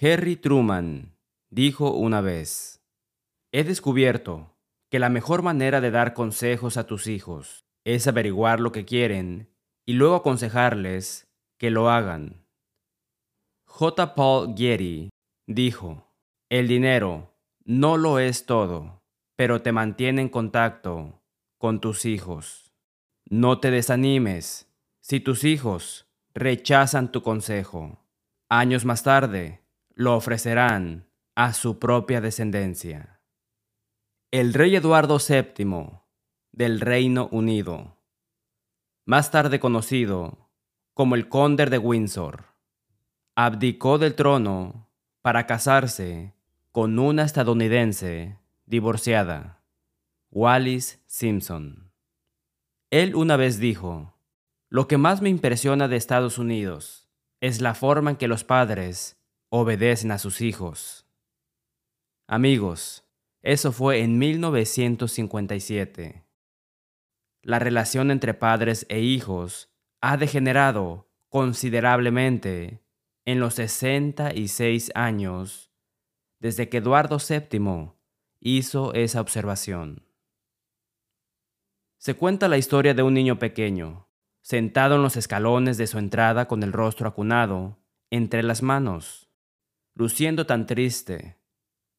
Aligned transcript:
Harry 0.00 0.36
Truman 0.36 1.16
dijo 1.50 1.90
una 1.90 2.20
vez, 2.20 2.84
he 3.50 3.64
descubierto 3.64 4.56
que 4.90 5.00
la 5.00 5.08
mejor 5.08 5.42
manera 5.42 5.80
de 5.80 5.90
dar 5.90 6.14
consejos 6.14 6.76
a 6.76 6.86
tus 6.86 7.08
hijos 7.08 7.64
es 7.84 8.06
averiguar 8.06 8.60
lo 8.60 8.70
que 8.70 8.84
quieren 8.84 9.52
y 9.84 9.94
luego 9.94 10.14
aconsejarles 10.14 11.26
que 11.58 11.70
lo 11.70 11.90
hagan. 11.90 12.46
J. 13.66 14.14
Paul 14.14 14.54
Getty 14.56 15.10
dijo, 15.48 16.06
el 16.48 16.68
dinero 16.68 17.34
no 17.64 17.96
lo 17.96 18.20
es 18.20 18.46
todo, 18.46 19.02
pero 19.34 19.62
te 19.62 19.72
mantiene 19.72 20.22
en 20.22 20.28
contacto 20.28 21.20
con 21.58 21.80
tus 21.80 22.04
hijos. 22.04 22.72
No 23.28 23.58
te 23.58 23.72
desanimes 23.72 24.72
si 25.00 25.18
tus 25.18 25.42
hijos 25.42 26.06
rechazan 26.34 27.10
tu 27.10 27.22
consejo. 27.22 27.98
Años 28.48 28.84
más 28.84 29.02
tarde, 29.02 29.60
lo 29.98 30.14
ofrecerán 30.14 31.08
a 31.34 31.52
su 31.52 31.80
propia 31.80 32.20
descendencia. 32.20 33.20
El 34.30 34.54
rey 34.54 34.76
Eduardo 34.76 35.18
VII 35.18 35.98
del 36.52 36.80
Reino 36.80 37.28
Unido, 37.32 37.96
más 39.04 39.32
tarde 39.32 39.58
conocido 39.58 40.50
como 40.94 41.16
el 41.16 41.28
Conde 41.28 41.66
de 41.66 41.78
Windsor, 41.78 42.44
abdicó 43.34 43.98
del 43.98 44.14
trono 44.14 44.88
para 45.20 45.46
casarse 45.48 46.32
con 46.70 46.96
una 47.00 47.24
estadounidense 47.24 48.38
divorciada, 48.66 49.64
Wallis 50.30 51.02
Simpson. 51.06 51.90
Él 52.90 53.16
una 53.16 53.36
vez 53.36 53.58
dijo, 53.58 54.14
lo 54.68 54.86
que 54.86 54.96
más 54.96 55.22
me 55.22 55.28
impresiona 55.28 55.88
de 55.88 55.96
Estados 55.96 56.38
Unidos 56.38 57.08
es 57.40 57.60
la 57.60 57.74
forma 57.74 58.10
en 58.10 58.16
que 58.16 58.28
los 58.28 58.44
padres 58.44 59.17
obedecen 59.50 60.10
a 60.10 60.18
sus 60.18 60.40
hijos. 60.40 61.06
Amigos, 62.26 63.04
eso 63.42 63.72
fue 63.72 64.02
en 64.02 64.18
1957. 64.18 66.24
La 67.42 67.58
relación 67.58 68.10
entre 68.10 68.34
padres 68.34 68.86
e 68.88 69.00
hijos 69.00 69.70
ha 70.00 70.16
degenerado 70.16 71.10
considerablemente 71.28 72.82
en 73.24 73.40
los 73.40 73.54
66 73.54 74.92
años 74.94 75.72
desde 76.40 76.68
que 76.68 76.78
Eduardo 76.78 77.18
VII 77.18 77.92
hizo 78.40 78.94
esa 78.94 79.20
observación. 79.20 80.06
Se 81.98 82.14
cuenta 82.14 82.48
la 82.48 82.58
historia 82.58 82.94
de 82.94 83.02
un 83.02 83.14
niño 83.14 83.38
pequeño, 83.38 84.08
sentado 84.40 84.96
en 84.96 85.02
los 85.02 85.16
escalones 85.16 85.78
de 85.78 85.88
su 85.88 85.98
entrada 85.98 86.46
con 86.46 86.62
el 86.62 86.72
rostro 86.72 87.08
acunado 87.08 87.78
entre 88.10 88.42
las 88.42 88.62
manos 88.62 89.27
luciendo 89.98 90.46
tan 90.46 90.64
triste. 90.66 91.40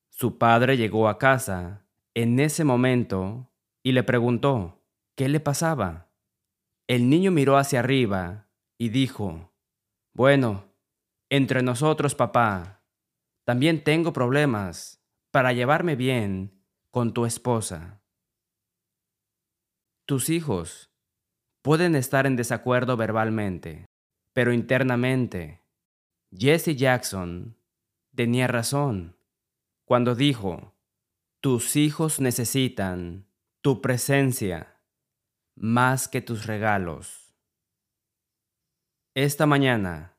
Su 0.09 0.38
padre 0.38 0.78
llegó 0.78 1.09
a 1.09 1.17
casa 1.17 1.86
en 2.14 2.39
ese 2.39 2.64
momento 2.64 3.52
y 3.83 3.92
le 3.92 4.03
preguntó 4.03 4.81
qué 5.16 5.28
le 5.28 5.42
pasaba. 5.42 6.09
El 6.88 7.09
niño 7.09 7.31
miró 7.31 7.58
hacia 7.58 7.80
arriba 7.80 8.47
y 8.77 8.88
dijo, 8.88 9.52
Bueno, 10.14 10.73
entre 11.30 11.61
nosotros, 11.61 12.16
papá, 12.16 12.86
también 13.44 13.83
tengo 13.83 14.14
problemas 14.14 15.03
para 15.30 15.52
llevarme 15.52 15.97
bien 15.97 16.64
con 16.92 17.14
tu 17.14 17.25
esposa. 17.25 18.02
Tus 20.05 20.30
hijos 20.30 20.89
pueden 21.61 21.95
estar 21.95 22.25
en 22.25 22.38
desacuerdo 22.38 22.95
verbalmente, 22.95 23.86
pero 24.31 24.53
internamente, 24.53 25.66
Jesse 26.31 26.77
Jackson 26.77 27.58
tenía 28.15 28.47
razón 28.47 29.17
cuando 29.85 30.13
dijo, 30.13 30.75
tus 31.41 31.75
hijos 31.75 32.19
necesitan 32.19 33.25
tu 33.61 33.81
presencia 33.81 34.79
más 35.55 36.08
que 36.08 36.21
tus 36.21 36.45
regalos. 36.45 37.33
Esta 39.15 39.45
mañana, 39.45 40.17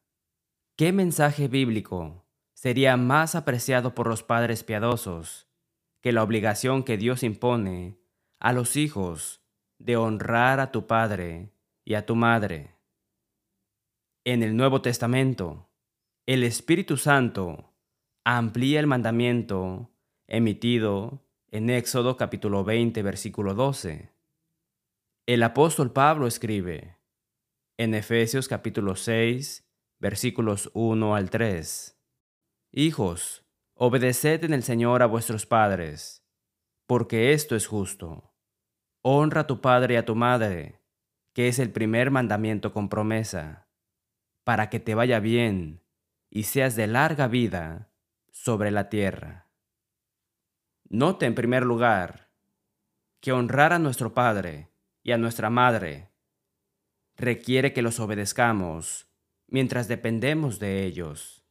¿qué 0.77 0.93
mensaje 0.93 1.47
bíblico 1.47 2.27
sería 2.53 2.97
más 2.97 3.34
apreciado 3.34 3.95
por 3.95 4.09
los 4.09 4.22
padres 4.22 4.65
piadosos 4.65 5.49
que 6.01 6.12
la 6.12 6.22
obligación 6.22 6.83
que 6.83 6.97
Dios 6.97 7.22
impone 7.22 8.01
a 8.39 8.53
los 8.53 8.77
hijos 8.77 9.41
de 9.78 9.97
honrar 9.97 10.59
a 10.59 10.72
tu 10.72 10.87
padre 10.87 11.55
y 11.84 11.95
a 11.95 12.05
tu 12.07 12.17
madre? 12.17 12.75
En 14.25 14.43
el 14.43 14.57
Nuevo 14.57 14.83
Testamento, 14.83 15.71
el 16.27 16.45
Espíritu 16.45 16.97
Santo 16.97 17.70
amplía 18.25 18.81
el 18.81 18.87
mandamiento 18.87 19.91
emitido 20.27 21.25
en 21.51 21.71
Éxodo 21.71 22.17
capítulo 22.17 22.65
20, 22.65 23.03
versículo 23.03 23.55
12. 23.55 24.13
El 25.27 25.43
apóstol 25.43 25.93
Pablo 25.93 26.27
escribe 26.27 26.99
en 27.79 27.95
Efesios 27.95 28.47
capítulo 28.47 28.95
6, 28.95 29.67
versículos 29.99 30.71
1 30.75 31.15
al 31.15 31.31
3. 31.31 31.99
Hijos, 32.73 33.47
obedeced 33.75 34.45
en 34.45 34.53
el 34.53 34.63
Señor 34.63 35.03
a 35.03 35.07
vuestros 35.07 35.47
padres, 35.47 36.23
porque 36.87 37.33
esto 37.33 37.57
es 37.57 37.67
justo. 37.67 38.35
Honra 39.03 39.43
a 39.43 39.47
tu 39.47 39.63
padre 39.63 39.95
y 39.95 39.97
a 39.97 40.05
tu 40.05 40.15
madre, 40.15 40.83
que 41.33 41.49
es 41.49 41.59
el 41.59 41.73
primer 41.73 42.11
mandamiento 42.11 42.73
con 42.75 42.91
promesa, 42.91 43.69
para 44.45 44.69
que 44.69 44.79
te 44.79 44.95
vaya 44.95 45.21
bien 45.21 45.83
y 46.29 46.43
seas 46.45 46.77
de 46.77 46.87
larga 46.87 47.27
vida 47.27 47.90
sobre 48.43 48.71
la 48.71 48.89
tierra. 48.89 49.51
Note 50.89 51.27
en 51.27 51.34
primer 51.34 51.62
lugar 51.62 52.31
que 53.21 53.33
honrar 53.33 53.75
a 53.75 53.78
nuestro 53.78 54.15
Padre 54.15 54.71
y 55.03 55.12
a 55.12 55.19
nuestra 55.19 55.51
Madre 55.51 56.09
requiere 57.17 57.75
que 57.75 57.83
los 57.83 58.01
obedezcamos 58.01 59.11
mientras 59.47 59.89
dependemos 59.89 60.59
de 60.59 60.87
ellos. 60.87 61.45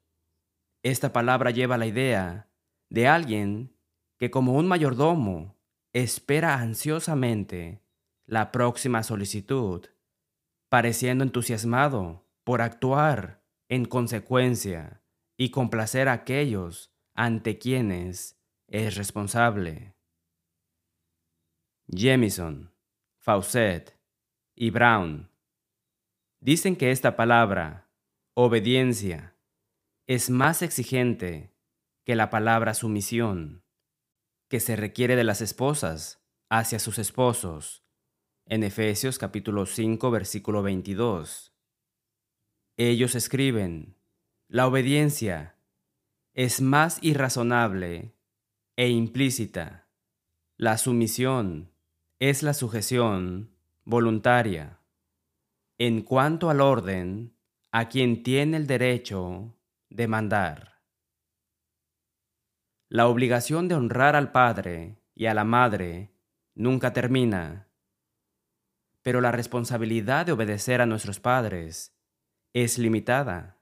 Esta 0.82 1.14
palabra 1.14 1.52
lleva 1.52 1.78
la 1.78 1.86
idea 1.86 2.50
de 2.90 3.08
alguien 3.08 3.78
que 4.18 4.32
como 4.32 4.54
un 4.54 4.68
mayordomo 4.68 5.60
espera 5.94 6.56
ansiosamente 6.56 7.84
la 8.26 8.52
próxima 8.52 9.04
solicitud, 9.04 9.86
pareciendo 10.70 11.24
entusiasmado 11.24 12.26
por 12.44 12.64
actuar 12.64 13.44
en 13.68 13.86
consecuencia 13.86 15.04
y 15.40 15.52
complacer 15.52 16.10
a 16.10 16.14
aquellos 16.14 16.94
ante 17.16 17.58
quienes 17.58 18.38
es 18.68 18.96
responsable. 18.96 19.96
Jemison, 21.88 22.76
Fawcett 23.20 23.98
y 24.54 24.70
Brown 24.70 25.32
dicen 26.42 26.76
que 26.76 26.92
esta 26.92 27.16
palabra, 27.16 27.90
obediencia, 28.34 29.38
es 30.08 30.30
más 30.30 30.62
exigente 30.62 31.56
que 32.04 32.16
la 32.16 32.30
palabra 32.30 32.74
sumisión, 32.74 33.64
que 34.50 34.60
se 34.60 34.76
requiere 34.76 35.16
de 35.16 35.24
las 35.24 35.40
esposas 35.40 36.22
hacia 36.50 36.80
sus 36.80 37.00
esposos, 37.00 37.86
en 38.46 38.64
Efesios 38.64 39.18
capítulo 39.18 39.66
5 39.66 40.12
versículo 40.12 40.64
22. 40.64 41.56
Ellos 42.76 43.16
escriben, 43.16 43.99
la 44.52 44.66
obediencia 44.66 45.56
es 46.34 46.60
más 46.60 46.98
irrazonable 47.04 48.16
e 48.76 48.90
implícita. 48.90 49.88
La 50.58 50.80
sumisión 50.80 51.72
es 52.18 52.42
la 52.42 52.56
sujeción 52.56 53.56
voluntaria. 53.86 54.80
En 55.78 56.02
cuanto 56.02 56.50
al 56.50 56.62
orden, 56.62 57.38
a 57.72 57.90
quien 57.90 58.24
tiene 58.24 58.58
el 58.58 58.66
derecho 58.66 59.56
de 59.90 60.08
mandar. 60.08 60.82
La 62.90 63.08
obligación 63.08 63.68
de 63.68 63.76
honrar 63.76 64.16
al 64.16 64.32
padre 64.32 65.00
y 65.14 65.28
a 65.28 65.36
la 65.36 65.44
madre 65.44 66.12
nunca 66.56 66.92
termina, 66.92 67.68
pero 69.04 69.22
la 69.22 69.32
responsabilidad 69.32 70.26
de 70.26 70.32
obedecer 70.32 70.82
a 70.82 70.88
nuestros 70.88 71.20
padres 71.20 71.96
es 72.54 72.80
limitada. 72.80 73.59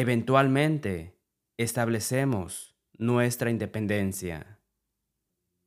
Eventualmente, 0.00 1.18
establecemos 1.56 2.76
nuestra 2.98 3.50
independencia. 3.50 4.60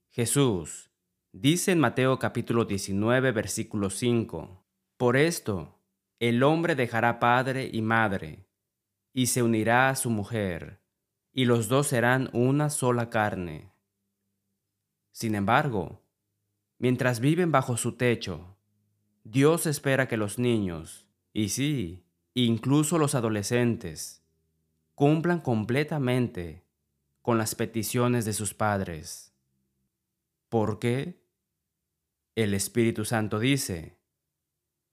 Jesús 0.09 0.89
dice 1.33 1.73
en 1.73 1.79
Mateo 1.79 2.17
capítulo 2.17 2.63
19, 2.63 3.33
versículo 3.33 3.89
5, 3.89 4.65
Por 4.95 5.17
esto, 5.17 5.81
el 6.19 6.43
hombre 6.43 6.75
dejará 6.75 7.19
padre 7.19 7.69
y 7.73 7.81
madre, 7.81 8.47
y 9.11 9.25
se 9.25 9.43
unirá 9.43 9.89
a 9.89 9.97
su 9.97 10.09
mujer, 10.09 10.81
y 11.33 11.43
los 11.43 11.67
dos 11.67 11.87
serán 11.87 12.29
una 12.31 12.69
sola 12.69 13.09
carne. 13.09 13.73
Sin 15.11 15.35
embargo, 15.35 16.05
mientras 16.79 17.19
viven 17.19 17.51
bajo 17.51 17.75
su 17.75 17.97
techo, 17.97 18.55
Dios 19.25 19.65
espera 19.65 20.07
que 20.07 20.15
los 20.15 20.39
niños, 20.39 21.05
y 21.33 21.49
sí, 21.49 22.05
incluso 22.33 22.97
los 22.97 23.13
adolescentes, 23.13 24.20
cumplan 25.01 25.39
completamente 25.39 26.63
con 27.23 27.39
las 27.39 27.55
peticiones 27.55 28.23
de 28.23 28.33
sus 28.33 28.53
padres. 28.53 29.33
¿Por 30.47 30.77
qué? 30.77 31.25
El 32.35 32.53
Espíritu 32.53 33.03
Santo 33.03 33.39
dice, 33.39 33.97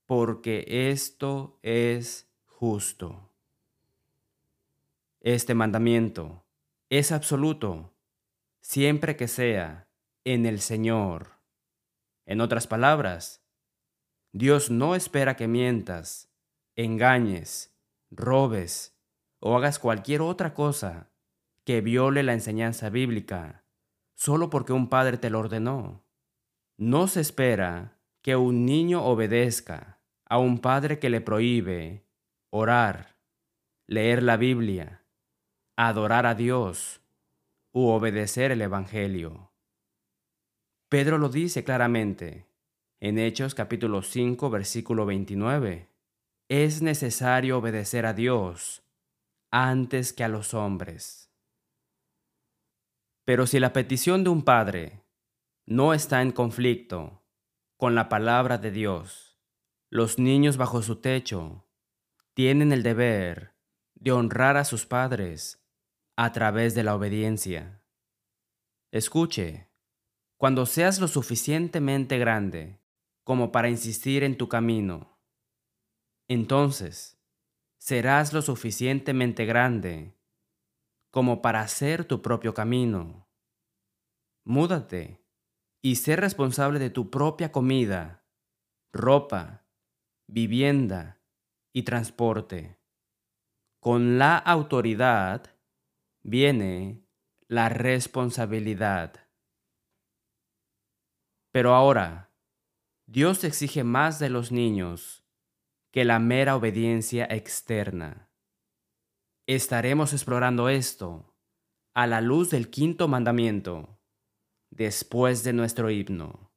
porque 0.07 0.65
esto 0.89 1.59
es 1.61 2.27
justo. 2.47 3.29
Este 5.21 5.53
mandamiento 5.53 6.43
es 6.89 7.11
absoluto 7.11 7.93
siempre 8.61 9.15
que 9.15 9.27
sea 9.27 9.91
en 10.23 10.47
el 10.47 10.59
Señor. 10.59 11.33
En 12.25 12.41
otras 12.41 12.65
palabras, 12.65 13.43
Dios 14.31 14.71
no 14.71 14.95
espera 14.95 15.35
que 15.35 15.47
mientas, 15.47 16.31
engañes, 16.75 17.75
robes 18.09 18.98
o 19.39 19.55
hagas 19.55 19.79
cualquier 19.79 20.21
otra 20.21 20.53
cosa 20.53 21.09
que 21.63 21.81
viole 21.81 22.23
la 22.23 22.33
enseñanza 22.33 22.89
bíblica 22.89 23.63
solo 24.15 24.49
porque 24.49 24.73
un 24.73 24.89
padre 24.89 25.17
te 25.17 25.29
lo 25.29 25.39
ordenó. 25.39 26.03
No 26.77 27.07
se 27.07 27.21
espera 27.21 27.97
que 28.21 28.35
un 28.35 28.65
niño 28.65 29.03
obedezca 29.05 30.01
a 30.25 30.39
un 30.39 30.59
padre 30.59 30.99
que 30.99 31.09
le 31.09 31.21
prohíbe 31.21 32.05
orar, 32.49 33.15
leer 33.87 34.23
la 34.23 34.35
Biblia, 34.35 35.05
adorar 35.77 36.25
a 36.25 36.35
Dios 36.35 37.01
u 37.71 37.87
obedecer 37.87 38.51
el 38.51 38.61
Evangelio. 38.61 39.53
Pedro 40.89 41.17
lo 41.17 41.29
dice 41.29 41.63
claramente 41.63 42.47
en 42.99 43.19
Hechos 43.19 43.55
capítulo 43.55 44.01
5 44.01 44.49
versículo 44.49 45.05
29. 45.05 45.87
Es 46.49 46.81
necesario 46.81 47.59
obedecer 47.59 48.05
a 48.05 48.13
Dios 48.13 48.83
antes 49.51 50.13
que 50.13 50.23
a 50.23 50.27
los 50.27 50.53
hombres. 50.53 51.31
Pero 53.25 53.47
si 53.47 53.59
la 53.59 53.73
petición 53.73 54.23
de 54.23 54.29
un 54.29 54.43
padre 54.43 55.05
no 55.65 55.93
está 55.93 56.21
en 56.21 56.31
conflicto 56.31 57.23
con 57.77 57.95
la 57.95 58.09
palabra 58.09 58.57
de 58.57 58.71
Dios, 58.71 59.39
los 59.89 60.19
niños 60.19 60.57
bajo 60.57 60.81
su 60.81 60.97
techo 60.97 61.67
tienen 62.33 62.71
el 62.71 62.83
deber 62.83 63.55
de 63.95 64.11
honrar 64.11 64.57
a 64.57 64.65
sus 64.65 64.85
padres 64.85 65.63
a 66.15 66.31
través 66.31 66.73
de 66.73 66.83
la 66.83 66.95
obediencia. 66.95 67.83
Escuche, 68.91 69.69
cuando 70.37 70.65
seas 70.65 70.99
lo 70.99 71.07
suficientemente 71.07 72.17
grande 72.17 72.81
como 73.23 73.51
para 73.51 73.69
insistir 73.69 74.23
en 74.23 74.37
tu 74.37 74.47
camino, 74.47 75.19
entonces 76.27 77.18
serás 77.79 78.33
lo 78.33 78.41
suficientemente 78.41 79.45
grande 79.45 80.13
como 81.11 81.41
para 81.41 81.61
hacer 81.61 82.05
tu 82.05 82.21
propio 82.21 82.53
camino. 82.53 83.27
Múdate 84.45 85.25
y 85.81 85.95
sé 85.95 86.15
responsable 86.15 86.77
de 86.77 86.89
tu 86.89 87.09
propia 87.09 87.51
comida, 87.51 88.25
ropa, 88.91 89.65
vivienda 90.27 91.21
y 91.73 91.83
transporte. 91.83 92.79
Con 93.79 94.19
la 94.19 94.37
autoridad 94.37 95.55
viene 96.21 97.07
la 97.47 97.69
responsabilidad. 97.69 99.29
Pero 101.51 101.73
ahora, 101.73 102.29
Dios 103.07 103.43
exige 103.43 103.83
más 103.83 104.19
de 104.19 104.29
los 104.29 104.51
niños 104.51 105.18
que 105.91 106.05
la 106.05 106.19
mera 106.19 106.55
obediencia 106.55 107.25
externa. 107.25 108.29
Estaremos 109.47 110.13
explorando 110.13 110.69
esto 110.69 111.35
a 111.93 112.05
la 112.05 112.21
luz 112.21 112.51
del 112.51 112.69
quinto 112.69 113.07
mandamiento 113.07 113.99
después 114.69 115.43
de 115.43 115.53
nuestro 115.53 115.89
himno. 115.89 116.53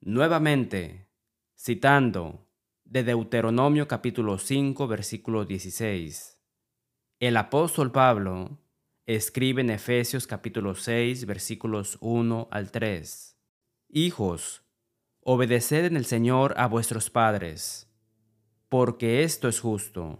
Nuevamente, 0.00 1.08
citando 1.56 2.48
de 2.84 3.04
Deuteronomio 3.04 3.86
capítulo 3.86 4.38
5 4.38 4.88
versículo 4.88 5.44
16, 5.44 6.42
el 7.20 7.36
apóstol 7.36 7.92
Pablo 7.92 8.58
escribe 9.06 9.60
en 9.60 9.70
Efesios 9.70 10.26
capítulo 10.26 10.74
6 10.74 11.26
versículos 11.26 11.98
1 12.00 12.48
al 12.50 12.72
3, 12.72 13.38
Hijos, 13.92 14.64
Obedeced 15.22 15.84
en 15.84 15.96
el 15.96 16.06
Señor 16.06 16.54
a 16.56 16.66
vuestros 16.66 17.10
padres, 17.10 17.92
porque 18.70 19.22
esto 19.22 19.48
es 19.48 19.60
justo. 19.60 20.18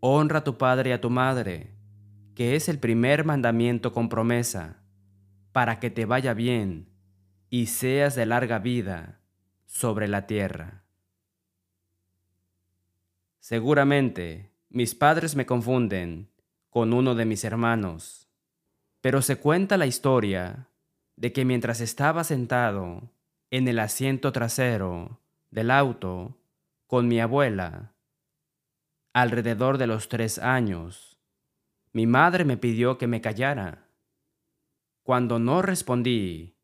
Honra 0.00 0.40
a 0.40 0.44
tu 0.44 0.58
padre 0.58 0.90
y 0.90 0.92
a 0.92 1.00
tu 1.00 1.08
madre, 1.08 1.74
que 2.34 2.54
es 2.54 2.68
el 2.68 2.78
primer 2.78 3.24
mandamiento 3.24 3.92
con 3.92 4.10
promesa, 4.10 4.82
para 5.52 5.80
que 5.80 5.90
te 5.90 6.04
vaya 6.04 6.34
bien 6.34 6.90
y 7.48 7.66
seas 7.66 8.14
de 8.14 8.26
larga 8.26 8.58
vida 8.58 9.22
sobre 9.64 10.08
la 10.08 10.26
tierra. 10.26 10.84
Seguramente 13.40 14.52
mis 14.68 14.94
padres 14.94 15.36
me 15.36 15.46
confunden 15.46 16.30
con 16.68 16.92
uno 16.92 17.14
de 17.14 17.24
mis 17.24 17.44
hermanos, 17.44 18.28
pero 19.00 19.22
se 19.22 19.36
cuenta 19.36 19.78
la 19.78 19.86
historia 19.86 20.68
de 21.16 21.32
que 21.32 21.46
mientras 21.46 21.80
estaba 21.80 22.24
sentado 22.24 23.10
en 23.52 23.68
el 23.68 23.80
asiento 23.80 24.32
trasero 24.32 25.20
del 25.50 25.70
auto 25.70 26.40
con 26.86 27.06
mi 27.06 27.20
abuela. 27.20 27.94
Alrededor 29.12 29.76
de 29.76 29.86
los 29.86 30.08
tres 30.08 30.38
años, 30.38 31.20
mi 31.92 32.06
madre 32.06 32.46
me 32.46 32.56
pidió 32.56 32.96
que 32.96 33.06
me 33.06 33.20
callara. 33.20 33.90
Cuando 35.02 35.38
no 35.38 35.60
respondí, 35.60 36.56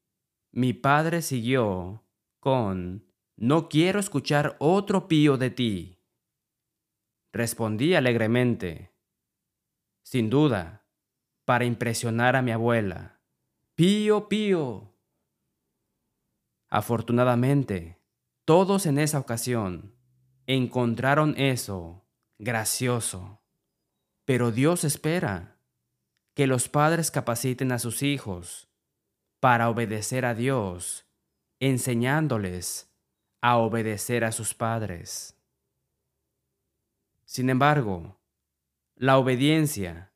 mi 0.50 0.72
padre 0.72 1.20
siguió 1.20 2.06
con, 2.40 3.04
no 3.36 3.68
quiero 3.68 4.00
escuchar 4.00 4.56
otro 4.58 5.08
pío 5.08 5.36
de 5.36 5.50
ti. 5.50 6.02
Respondí 7.34 7.96
alegremente, 7.96 8.94
sin 10.04 10.30
duda, 10.30 10.86
para 11.44 11.66
impresionar 11.66 12.34
a 12.34 12.40
mi 12.40 12.50
abuela. 12.50 13.20
Pío, 13.74 14.30
pío. 14.30 14.87
Afortunadamente, 16.68 17.98
todos 18.44 18.86
en 18.86 18.98
esa 18.98 19.18
ocasión 19.18 19.94
encontraron 20.46 21.34
eso 21.38 22.06
gracioso. 22.38 23.42
Pero 24.24 24.52
Dios 24.52 24.84
espera 24.84 25.58
que 26.34 26.46
los 26.46 26.68
padres 26.68 27.10
capaciten 27.10 27.72
a 27.72 27.78
sus 27.78 28.02
hijos 28.02 28.68
para 29.40 29.68
obedecer 29.68 30.24
a 30.24 30.34
Dios, 30.34 31.06
enseñándoles 31.60 32.94
a 33.40 33.56
obedecer 33.56 34.24
a 34.24 34.32
sus 34.32 34.54
padres. 34.54 35.36
Sin 37.24 37.50
embargo, 37.50 38.20
la 38.96 39.18
obediencia 39.18 40.12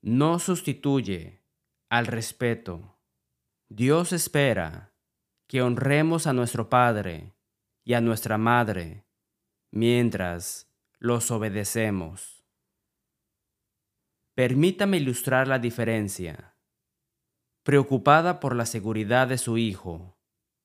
no 0.00 0.38
sustituye 0.38 1.42
al 1.88 2.06
respeto. 2.06 2.98
Dios 3.68 4.12
espera 4.12 4.91
que 5.52 5.60
honremos 5.60 6.26
a 6.26 6.32
nuestro 6.32 6.70
Padre 6.70 7.34
y 7.84 7.92
a 7.92 8.00
nuestra 8.00 8.38
Madre 8.38 9.04
mientras 9.70 10.72
los 10.98 11.30
obedecemos. 11.30 12.42
Permítame 14.34 14.96
ilustrar 14.96 15.48
la 15.48 15.58
diferencia. 15.58 16.56
Preocupada 17.64 18.40
por 18.40 18.56
la 18.56 18.64
seguridad 18.64 19.28
de 19.28 19.36
su 19.36 19.58
hijo, 19.58 20.16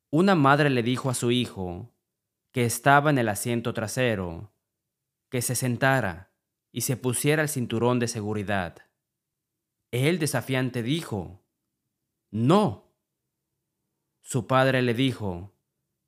una 0.10 0.36
madre 0.36 0.70
le 0.70 0.84
dijo 0.84 1.10
a 1.10 1.16
su 1.16 1.32
hijo, 1.32 1.94
que 2.54 2.64
estaba 2.64 3.10
en 3.10 3.18
el 3.18 3.28
asiento 3.28 3.74
trasero, 3.74 4.54
que 5.30 5.42
se 5.42 5.56
sentara 5.56 6.32
y 6.72 6.82
se 6.82 6.96
pusiera 6.96 7.42
el 7.42 7.50
cinturón 7.50 8.00
de 8.00 8.08
seguridad. 8.08 8.78
Él 9.92 10.18
desafiante 10.18 10.82
dijo, 10.82 11.44
No, 12.32 12.87
su 14.28 14.46
padre 14.46 14.82
le 14.82 14.94
dijo 14.94 15.54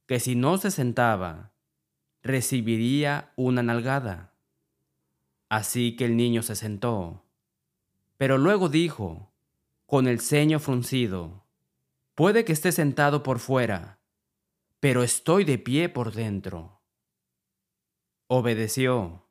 que 0.06 0.20
si 0.20 0.36
no 0.36 0.58
se 0.58 0.72
sentaba, 0.72 1.54
recibiría 2.22 3.32
una 3.38 3.64
nalgada. 3.64 4.36
Así 5.48 5.96
que 5.96 6.04
el 6.04 6.18
niño 6.18 6.44
se 6.44 6.58
sentó. 6.58 7.24
Pero 8.18 8.38
luego 8.38 8.68
dijo, 8.68 9.32
con 9.86 10.06
el 10.06 10.20
ceño 10.20 10.60
fruncido, 10.60 11.46
puede 12.14 12.44
que 12.44 12.52
esté 12.52 12.74
sentado 12.74 13.24
por 13.24 13.40
fuera, 13.40 14.02
pero 14.82 15.04
estoy 15.04 15.46
de 15.46 15.58
pie 15.58 15.88
por 15.88 16.12
dentro. 16.12 16.82
Obedeció, 18.28 19.30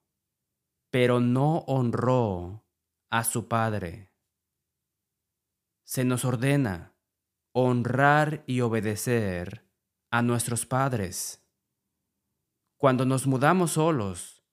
pero 0.90 1.20
no 1.20 1.58
honró 1.66 2.64
a 3.10 3.24
su 3.24 3.48
padre. 3.48 4.14
Se 5.84 6.04
nos 6.04 6.24
ordena 6.24 6.94
honrar 7.60 8.44
y 8.46 8.60
obedecer 8.60 9.68
a 10.12 10.22
nuestros 10.22 10.64
padres. 10.64 11.44
Cuando 12.76 13.04
nos 13.04 13.26
mudamos 13.26 13.72
solos, 13.72 14.44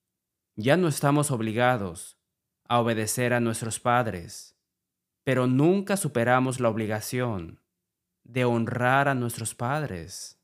ya 0.55 0.75
no 0.75 0.87
estamos 0.87 1.29
obligados 1.29 2.19
a 2.67 2.79
obedecer 2.79 3.33
a 3.33 3.39
nuestros 3.39 3.79
padres, 3.79 4.59
pero 5.23 5.45
nunca 5.45 5.97
superamos 5.97 6.59
la 6.59 6.69
obligación 6.69 7.61
de 8.23 8.43
honrar 8.43 9.07
a 9.07 9.13
nuestros 9.13 9.53
padres. 9.53 10.41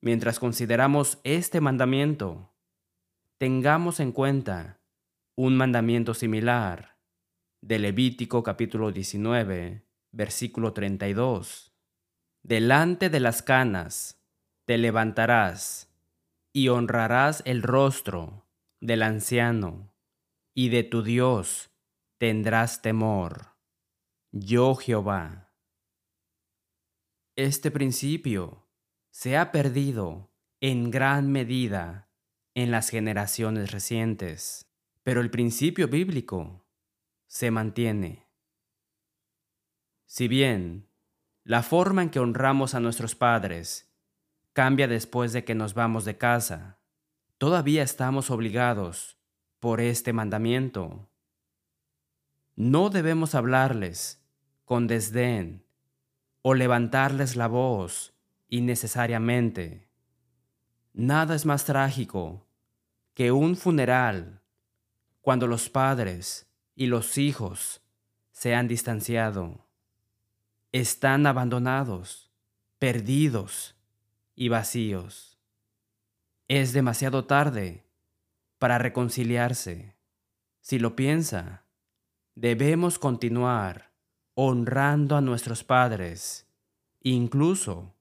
Mientras 0.00 0.40
consideramos 0.40 1.20
este 1.22 1.60
mandamiento, 1.60 2.52
tengamos 3.38 4.00
en 4.00 4.10
cuenta 4.10 4.80
un 5.36 5.56
mandamiento 5.56 6.14
similar 6.14 6.98
de 7.60 7.78
Levítico 7.78 8.42
capítulo 8.42 8.90
19, 8.90 9.85
versículo 10.12 10.72
32. 10.72 11.74
Delante 12.42 13.10
de 13.10 13.20
las 13.20 13.42
canas 13.42 14.22
te 14.64 14.78
levantarás 14.78 15.92
y 16.52 16.68
honrarás 16.68 17.42
el 17.44 17.62
rostro 17.62 18.46
del 18.80 19.02
anciano, 19.02 19.92
y 20.54 20.70
de 20.70 20.84
tu 20.84 21.02
Dios 21.02 21.70
tendrás 22.18 22.82
temor. 22.82 23.56
Yo 24.32 24.74
Jehová. 24.74 25.52
Este 27.36 27.70
principio 27.70 28.66
se 29.10 29.36
ha 29.36 29.52
perdido 29.52 30.30
en 30.60 30.90
gran 30.90 31.30
medida 31.30 32.10
en 32.54 32.70
las 32.70 32.88
generaciones 32.88 33.70
recientes, 33.70 34.72
pero 35.02 35.20
el 35.20 35.30
principio 35.30 35.88
bíblico 35.88 36.66
se 37.26 37.50
mantiene. 37.50 38.25
Si 40.06 40.28
bien 40.28 40.88
la 41.42 41.62
forma 41.62 42.02
en 42.02 42.10
que 42.10 42.20
honramos 42.20 42.74
a 42.74 42.80
nuestros 42.80 43.14
padres 43.14 43.92
cambia 44.52 44.88
después 44.88 45.32
de 45.32 45.44
que 45.44 45.54
nos 45.54 45.74
vamos 45.74 46.04
de 46.04 46.16
casa, 46.16 46.78
todavía 47.38 47.82
estamos 47.82 48.30
obligados 48.30 49.18
por 49.58 49.80
este 49.80 50.12
mandamiento. 50.12 51.10
No 52.54 52.88
debemos 52.88 53.34
hablarles 53.34 54.24
con 54.64 54.86
desdén 54.86 55.66
o 56.40 56.54
levantarles 56.54 57.36
la 57.36 57.48
voz 57.48 58.14
innecesariamente. 58.48 59.88
Nada 60.92 61.34
es 61.34 61.44
más 61.44 61.64
trágico 61.64 62.46
que 63.12 63.32
un 63.32 63.56
funeral 63.56 64.40
cuando 65.20 65.48
los 65.48 65.68
padres 65.68 66.48
y 66.76 66.86
los 66.86 67.18
hijos 67.18 67.82
se 68.30 68.54
han 68.54 68.68
distanciado. 68.68 69.65
Están 70.78 71.26
abandonados, 71.26 72.30
perdidos 72.78 73.76
y 74.34 74.50
vacíos. 74.50 75.38
Es 76.48 76.74
demasiado 76.74 77.24
tarde 77.24 77.86
para 78.58 78.76
reconciliarse. 78.76 79.96
Si 80.60 80.78
lo 80.78 80.94
piensa, 80.94 81.64
debemos 82.34 82.98
continuar 82.98 83.94
honrando 84.34 85.16
a 85.16 85.22
nuestros 85.22 85.64
padres, 85.64 86.46
incluso 87.00 87.94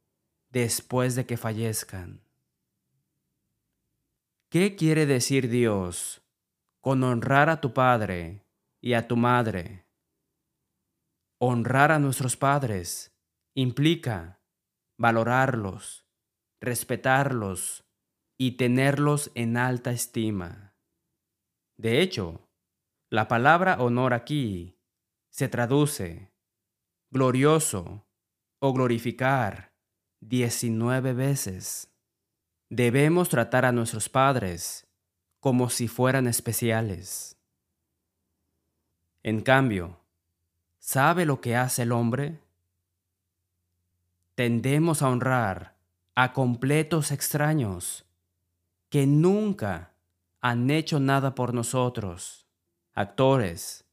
después 0.50 1.16
de 1.16 1.26
que 1.26 1.38
fallezcan. 1.38 2.20
¿Qué 4.50 4.76
quiere 4.76 5.06
decir 5.06 5.48
Dios 5.48 6.22
con 6.82 7.06
honrar 7.06 7.50
a 7.50 7.62
tu 7.62 7.74
padre 7.74 8.44
y 8.82 8.96
a 8.96 9.08
tu 9.08 9.16
madre? 9.16 9.85
Honrar 11.48 11.92
a 11.92 12.00
nuestros 12.00 12.38
padres 12.38 13.16
implica 13.54 14.42
valorarlos, 14.98 16.08
respetarlos 16.60 17.86
y 18.36 18.54
tenerlos 18.54 19.32
en 19.36 19.56
alta 19.56 19.92
estima. 19.92 20.76
De 21.78 22.02
hecho, 22.02 22.50
la 23.12 23.28
palabra 23.28 23.78
honor 23.80 24.16
aquí 24.16 24.80
se 25.30 25.48
traduce 25.48 26.34
glorioso 27.12 28.08
o 28.60 28.74
glorificar 28.74 29.72
19 30.22 31.14
veces. 31.14 31.96
Debemos 32.72 33.30
tratar 33.30 33.66
a 33.66 33.72
nuestros 33.72 34.10
padres 34.10 34.88
como 35.40 35.70
si 35.70 35.88
fueran 35.88 36.26
especiales. 36.26 37.40
En 39.22 39.42
cambio, 39.42 40.05
¿sabe 40.86 41.26
lo 41.26 41.42
que 41.42 41.56
hace 41.56 41.82
el 41.82 41.92
hombre? 41.92 42.40
Tendemos 44.36 45.02
a 45.02 45.10
honrar 45.10 45.76
a 46.14 46.32
completos 46.32 47.12
extraños 47.12 48.06
que 48.90 49.08
nunca 49.08 49.96
han 50.42 50.70
hecho 50.70 51.00
nada 51.00 51.34
por 51.34 51.56
nosotros, 51.56 52.46
actores, 52.94 53.84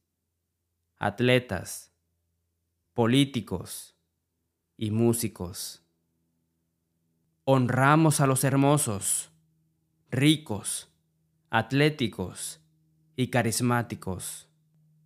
atletas, 0.99 1.91
políticos 2.93 3.95
y 4.77 4.91
músicos. 4.91 5.81
Honramos 7.43 8.21
a 8.21 8.27
los 8.27 8.43
hermosos, 8.43 9.31
ricos, 10.11 10.93
atléticos 11.49 12.61
y 13.15 13.29
carismáticos, 13.29 14.47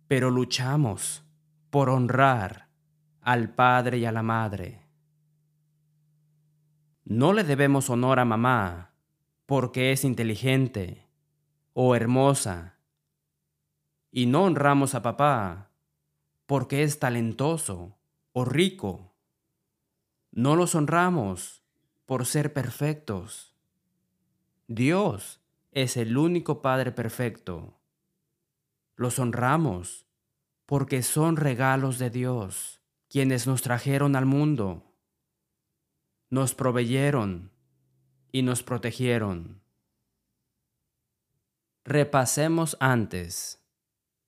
pero 0.06 0.30
luchamos 0.30 1.24
por 1.70 1.90
honrar 1.90 2.68
al 3.20 3.54
Padre 3.54 3.98
y 3.98 4.04
a 4.04 4.12
la 4.12 4.22
Madre 4.22 4.88
no 7.08 7.32
le 7.32 7.42
debemos 7.42 7.88
honor 7.88 8.18
a 8.18 8.26
mamá 8.26 8.92
porque 9.46 9.92
es 9.92 10.04
inteligente 10.04 11.08
o 11.72 11.96
hermosa. 11.96 12.76
Y 14.10 14.26
no 14.26 14.44
honramos 14.44 14.94
a 14.94 15.00
papá 15.00 15.70
porque 16.44 16.82
es 16.82 16.98
talentoso 16.98 17.96
o 18.32 18.44
rico. 18.44 19.14
No 20.32 20.54
los 20.54 20.74
honramos 20.74 21.62
por 22.04 22.26
ser 22.26 22.52
perfectos. 22.52 23.56
Dios 24.66 25.40
es 25.72 25.96
el 25.96 26.18
único 26.18 26.60
Padre 26.60 26.92
perfecto. 26.92 27.80
Los 28.96 29.18
honramos 29.18 30.04
porque 30.68 31.02
son 31.02 31.38
regalos 31.38 31.98
de 31.98 32.10
Dios, 32.10 32.82
quienes 33.08 33.46
nos 33.46 33.62
trajeron 33.62 34.16
al 34.16 34.26
mundo 34.26 34.84
nos 36.28 36.54
proveyeron 36.54 37.50
y 38.32 38.42
nos 38.42 38.62
protegieron. 38.62 39.62
Repasemos 41.86 42.76
antes, 42.80 43.64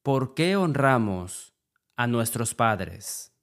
¿por 0.02 0.32
qué 0.32 0.56
honramos 0.56 1.52
a 1.94 2.06
nuestros 2.06 2.54
padres? 2.54 3.35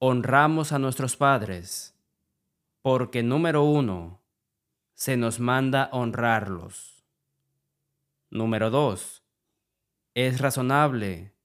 Honramos 0.00 0.72
a 0.72 0.80
nuestros 0.80 1.16
padres 1.16 1.94
porque 2.82 3.22
número 3.22 3.62
uno, 3.62 4.24
se 4.94 5.16
nos 5.16 5.38
manda 5.38 5.88
honrarlos. 5.92 7.04
Número 8.28 8.70
dos, 8.70 9.22
es 10.14 10.40
razonable 10.40 11.35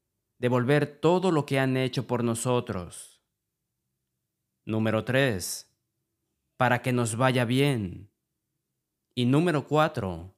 devolver 0.42 1.00
todo 1.00 1.30
lo 1.30 1.46
que 1.46 1.60
han 1.60 1.78
hecho 1.78 2.08
por 2.08 2.24
nosotros. 2.24 3.22
Número 4.66 5.06
tres, 5.06 5.72
para 6.58 6.82
que 6.82 6.92
nos 6.92 7.16
vaya 7.16 7.46
bien. 7.46 8.12
Y 9.14 9.26
número 9.26 9.68
cuatro, 9.68 10.36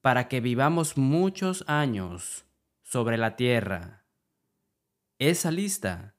para 0.00 0.26
que 0.26 0.40
vivamos 0.40 0.96
muchos 0.96 1.62
años 1.68 2.46
sobre 2.82 3.16
la 3.16 3.36
tierra. 3.36 4.08
Esa 5.20 5.52
lista 5.52 6.16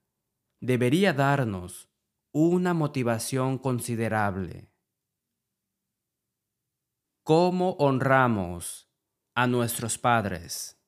debería 0.61 1.11
darnos 1.11 1.89
una 2.31 2.73
motivación 2.73 3.57
considerable. 3.57 4.71
¿Cómo 7.23 7.71
honramos 7.79 8.89
a 9.35 9.45
nuestros 9.45 9.97
padres? 9.97 10.79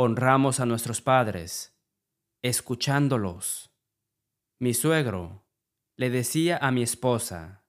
Honramos 0.00 0.60
a 0.60 0.64
nuestros 0.64 1.00
padres 1.00 1.76
escuchándolos. 2.40 3.72
Mi 4.60 4.72
suegro 4.72 5.44
le 5.96 6.08
decía 6.08 6.56
a 6.56 6.70
mi 6.70 6.84
esposa 6.84 7.64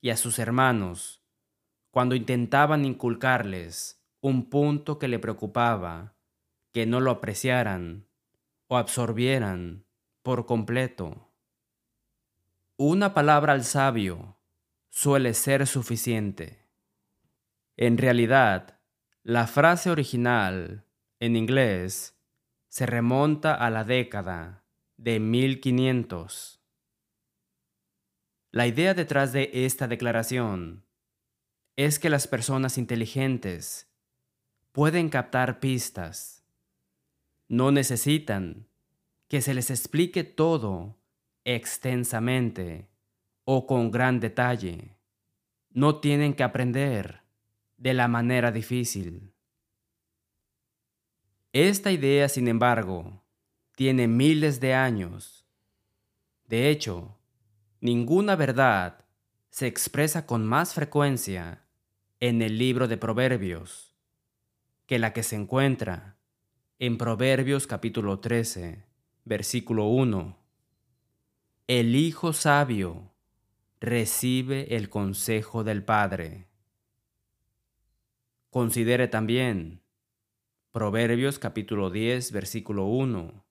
y 0.00 0.10
a 0.10 0.16
sus 0.16 0.40
hermanos 0.40 1.22
cuando 1.92 2.16
intentaban 2.16 2.84
inculcarles 2.84 4.04
un 4.20 4.50
punto 4.50 4.98
que 4.98 5.06
le 5.06 5.20
preocupaba, 5.20 6.16
que 6.72 6.86
no 6.86 6.98
lo 6.98 7.12
apreciaran 7.12 8.08
o 8.66 8.76
absorbieran 8.76 9.86
por 10.24 10.46
completo. 10.46 11.30
Una 12.78 13.14
palabra 13.14 13.52
al 13.52 13.62
sabio 13.62 14.40
suele 14.88 15.34
ser 15.34 15.68
suficiente. 15.68 16.66
En 17.76 17.96
realidad, 17.96 18.80
la 19.22 19.46
frase 19.46 19.88
original, 19.92 20.84
en 21.20 21.36
inglés, 21.36 22.18
se 22.68 22.86
remonta 22.86 23.54
a 23.54 23.70
la 23.70 23.84
década 23.84 24.64
de 24.96 25.20
1500 25.20 26.60
la 28.52 28.66
idea 28.66 28.94
detrás 28.94 29.32
de 29.32 29.48
esta 29.52 29.86
declaración 29.86 30.84
es 31.76 32.00
que 32.00 32.10
las 32.10 32.26
personas 32.26 32.78
inteligentes 32.78 33.88
pueden 34.72 35.08
captar 35.08 35.60
pistas. 35.60 36.44
No 37.46 37.70
necesitan 37.70 38.66
que 39.28 39.40
se 39.40 39.54
les 39.54 39.70
explique 39.70 40.24
todo 40.24 40.98
extensamente 41.44 42.90
o 43.44 43.68
con 43.68 43.92
gran 43.92 44.18
detalle. 44.18 44.96
No 45.70 46.00
tienen 46.00 46.34
que 46.34 46.42
aprender 46.42 47.22
de 47.76 47.94
la 47.94 48.08
manera 48.08 48.50
difícil. 48.50 49.32
Esta 51.52 51.90
idea, 51.90 52.28
sin 52.28 52.46
embargo, 52.46 53.24
tiene 53.74 54.06
miles 54.06 54.60
de 54.60 54.74
años. 54.74 55.44
De 56.46 56.70
hecho, 56.70 57.18
ninguna 57.80 58.36
verdad 58.36 59.04
se 59.50 59.66
expresa 59.66 60.26
con 60.26 60.46
más 60.46 60.74
frecuencia 60.74 61.64
en 62.20 62.40
el 62.40 62.56
libro 62.56 62.86
de 62.86 62.96
Proverbios 62.96 63.96
que 64.86 65.00
la 65.00 65.12
que 65.12 65.24
se 65.24 65.34
encuentra 65.34 66.16
en 66.78 66.98
Proverbios 66.98 67.66
capítulo 67.66 68.20
13, 68.20 68.84
versículo 69.24 69.86
1. 69.86 70.36
El 71.66 71.96
hijo 71.96 72.32
sabio 72.32 73.12
recibe 73.80 74.76
el 74.76 74.88
consejo 74.88 75.64
del 75.64 75.84
Padre. 75.84 76.46
Considere 78.50 79.08
también 79.08 79.80
Proverbios 80.72 81.38
capítulo 81.38 81.90
10, 81.90 82.32
versículo 82.32 82.86
1. 82.86 83.44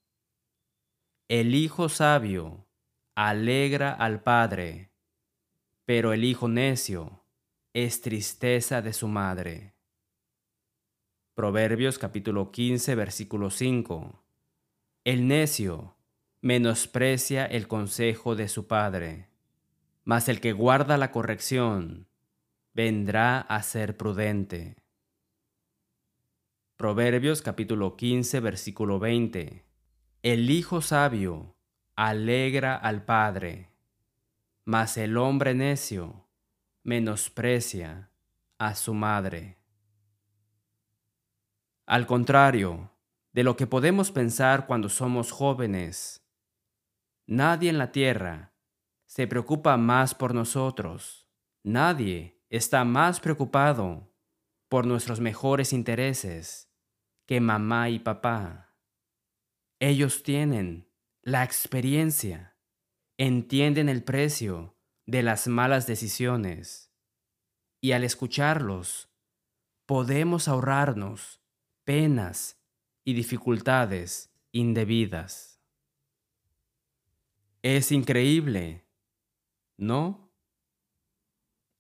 El 1.28 1.56
hijo 1.56 1.90
sabio 1.90 2.68
alegra 3.16 3.92
al 3.94 4.24
Padre, 4.24 4.92
pero 5.86 6.14
el 6.14 6.24
hijo 6.24 6.48
necio 6.48 7.24
es 7.74 8.02
tristeza 8.02 8.82
de 8.82 8.94
su 8.94 9.08
madre. 9.08 9.76
Proverbios 11.36 12.00
capítulo 12.00 12.52
15, 12.52 12.96
versículo 12.96 13.50
5. 13.50 14.24
El 15.04 15.28
necio 15.28 15.98
menosprecia 16.42 17.46
el 17.46 17.68
consejo 17.68 18.36
de 18.36 18.48
su 18.48 18.68
padre 18.68 19.30
mas 20.10 20.28
el 20.28 20.42
que 20.42 20.54
guarda 20.54 20.98
la 20.98 21.12
corrección 21.12 22.08
vendrá 22.74 23.42
a 23.42 23.62
ser 23.62 23.96
prudente. 23.96 24.79
Proverbios 26.80 27.42
capítulo 27.42 27.98
15 27.98 28.40
versículo 28.40 29.00
20. 29.00 29.66
El 30.24 30.50
hijo 30.50 30.80
sabio 30.80 31.58
alegra 31.98 32.74
al 32.74 33.04
padre, 33.04 33.74
mas 34.64 34.96
el 34.96 35.18
hombre 35.18 35.54
necio 35.54 36.30
menosprecia 36.84 38.12
a 38.58 38.76
su 38.76 38.94
madre. 38.94 39.58
Al 41.86 42.08
contrario 42.08 42.94
de 43.34 43.44
lo 43.44 43.58
que 43.58 43.68
podemos 43.68 44.14
pensar 44.14 44.66
cuando 44.66 44.88
somos 44.88 45.32
jóvenes, 45.32 46.26
nadie 47.28 47.72
en 47.72 47.78
la 47.78 47.92
tierra 47.92 48.54
se 49.06 49.28
preocupa 49.28 49.76
más 49.76 50.16
por 50.16 50.34
nosotros. 50.34 51.28
Nadie 51.62 52.42
está 52.50 52.86
más 52.86 53.20
preocupado 53.20 54.14
por 54.70 54.86
nuestros 54.86 55.20
mejores 55.20 55.74
intereses 55.74 56.69
que 57.30 57.40
mamá 57.40 57.92
y 57.92 58.00
papá. 58.00 58.76
Ellos 59.80 60.24
tienen 60.24 60.90
la 61.22 61.44
experiencia, 61.44 62.58
entienden 63.20 63.88
el 63.88 64.04
precio 64.04 64.76
de 65.06 65.22
las 65.22 65.48
malas 65.48 65.86
decisiones 65.86 66.92
y 67.82 67.92
al 67.92 68.04
escucharlos 68.04 69.12
podemos 69.86 70.48
ahorrarnos 70.48 71.40
penas 71.84 72.64
y 73.04 73.14
dificultades 73.14 74.34
indebidas. 74.52 75.62
Es 77.62 77.92
increíble 77.92 78.88
¿no? 79.78 80.34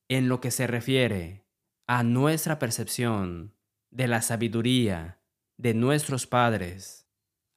En 0.09 0.29
lo 0.29 0.41
que 0.41 0.51
se 0.51 0.67
refiere 0.67 1.47
a 1.87 2.03
nuestra 2.03 2.59
percepción 2.59 3.55
de 3.89 4.07
la 4.07 4.21
sabiduría 4.21 5.18
de 5.59 5.73
nuestros 5.73 6.25
padres, 6.25 7.05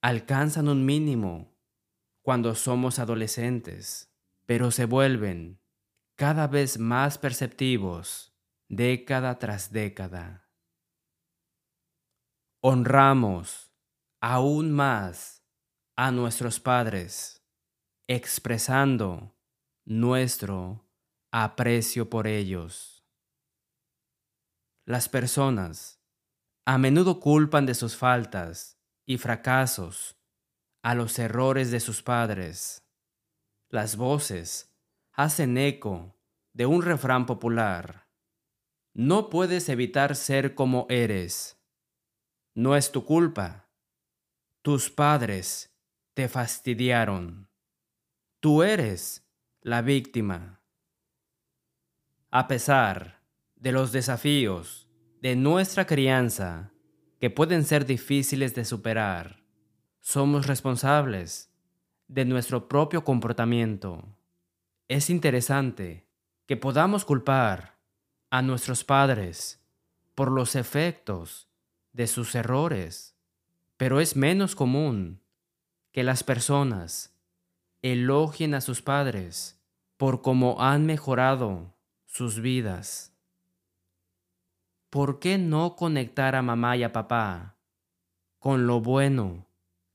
alcanzan 0.00 0.66
un 0.66 0.84
mínimo 0.84 1.56
cuando 2.20 2.56
somos 2.56 2.98
adolescentes, 2.98 4.12
pero 4.44 4.72
se 4.72 4.86
vuelven 4.86 5.60
cada 6.16 6.48
vez 6.48 6.80
más 6.80 7.16
perceptivos 7.16 8.36
década 8.68 9.38
tras 9.38 9.70
década. 9.70 10.50
Honramos 12.60 13.72
aún 14.20 14.72
más 14.72 15.44
a 15.94 16.10
nuestros 16.10 16.58
padres, 16.58 17.46
expresando 18.08 19.36
nuestro 19.84 20.88
aprecio 21.30 22.10
por 22.10 22.26
ellos. 22.26 23.06
Las 24.86 25.08
personas 25.08 26.01
a 26.64 26.79
menudo 26.79 27.18
culpan 27.18 27.66
de 27.66 27.75
sus 27.75 27.96
faltas 27.96 28.79
y 29.05 29.18
fracasos 29.18 30.16
a 30.83 30.94
los 30.94 31.18
errores 31.18 31.70
de 31.70 31.81
sus 31.81 32.03
padres. 32.03 32.87
Las 33.68 33.96
voces 33.96 34.72
hacen 35.12 35.59
eco 35.59 36.16
de 36.53 36.66
un 36.66 36.83
refrán 36.83 37.27
popular. 37.27 38.09
No 38.94 39.29
puedes 39.31 39.68
evitar 39.68 40.14
ser 40.14 40.55
como 40.55 40.87
eres. 40.88 41.59
No 42.55 42.77
es 42.77 42.92
tu 42.92 43.05
culpa. 43.05 43.70
Tus 44.61 44.90
padres 44.90 45.75
te 46.14 46.29
fastidiaron. 46.29 47.48
Tú 48.38 48.62
eres 48.62 49.27
la 49.62 49.83
víctima. 49.83 50.61
A 52.31 52.46
pesar 52.46 53.22
de 53.57 53.72
los 53.72 53.92
desafíos 53.92 54.91
de 55.22 55.37
nuestra 55.37 55.87
crianza, 55.87 56.72
que 57.20 57.30
pueden 57.30 57.64
ser 57.64 57.87
difíciles 57.87 58.56
de 58.56 58.64
superar, 58.64 59.44
somos 60.00 60.48
responsables 60.48 61.54
de 62.08 62.24
nuestro 62.24 62.66
propio 62.66 63.04
comportamiento. 63.04 64.18
Es 64.88 65.11
interesante 65.11 66.08
que 66.46 66.56
podamos 66.56 67.04
culpar 67.04 67.78
a 68.30 68.42
nuestros 68.42 68.82
padres 68.82 69.64
por 70.16 70.28
los 70.28 70.56
efectos 70.56 71.48
de 71.92 72.08
sus 72.08 72.35
errores, 72.35 73.14
pero 73.76 74.00
es 74.00 74.16
menos 74.16 74.56
común 74.56 75.22
que 75.92 76.02
las 76.02 76.24
personas 76.24 77.16
elogien 77.80 78.54
a 78.54 78.61
sus 78.61 78.82
padres 78.82 79.62
por 79.98 80.20
cómo 80.20 80.61
han 80.61 80.85
mejorado 80.85 81.76
sus 82.06 82.40
vidas. 82.40 83.12
¿Por 84.92 85.20
qué 85.20 85.38
no 85.38 85.74
conectar 85.74 86.35
a 86.35 86.42
mamá 86.42 86.76
y 86.76 86.83
a 86.83 86.92
papá 86.92 87.59
con 88.38 88.66
lo 88.66 88.83
bueno 88.83 89.48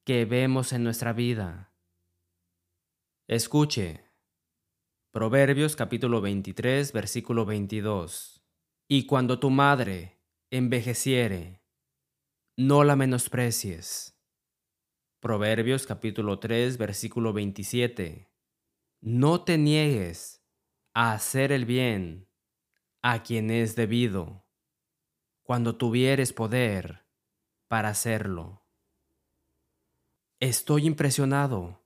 que 0.03 0.25
vemos 0.25 0.73
en 0.73 0.83
nuestra 0.83 1.13
vida? 1.13 1.71
Escuche. 3.27 4.09
Proverbios 5.11 5.75
capítulo 5.75 6.19
23, 6.19 6.93
versículo 6.93 7.45
22. 7.45 8.43
Y 8.87 9.05
cuando 9.05 9.37
tu 9.37 9.51
madre 9.51 10.19
envejeciere, 10.49 11.61
no 12.55 12.83
la 12.83 12.95
menosprecies 12.95 14.19
Proverbios 15.19 15.85
capítulo 15.85 16.39
3, 16.39 16.79
versículo 16.79 17.33
27. 17.33 18.31
No 19.01 19.43
te 19.43 19.59
niegues 19.59 20.43
a 20.95 21.13
hacer 21.13 21.51
el 21.51 21.65
bien 21.65 22.27
a 23.03 23.21
quien 23.21 23.51
es 23.51 23.75
debido, 23.75 24.46
cuando 25.47 25.77
tuvieres 25.77 26.33
poder 26.33 27.05
para 27.69 27.87
hacerlo. 27.87 28.65
Estoy 30.41 30.85
impresionado 30.85 31.85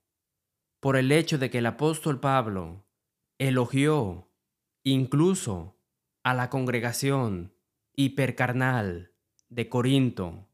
por 0.79 0.97
el 0.97 1.11
hecho 1.11 1.37
de 1.37 1.51
que 1.51 1.59
el 1.59 1.67
apóstol 1.67 2.19
Pablo 2.19 2.87
elogió 3.37 4.31
incluso 4.83 5.79
a 6.23 6.33
la 6.33 6.49
congregación 6.49 7.53
hipercarnal 7.95 9.13
de 9.49 9.69
Corinto 9.69 10.49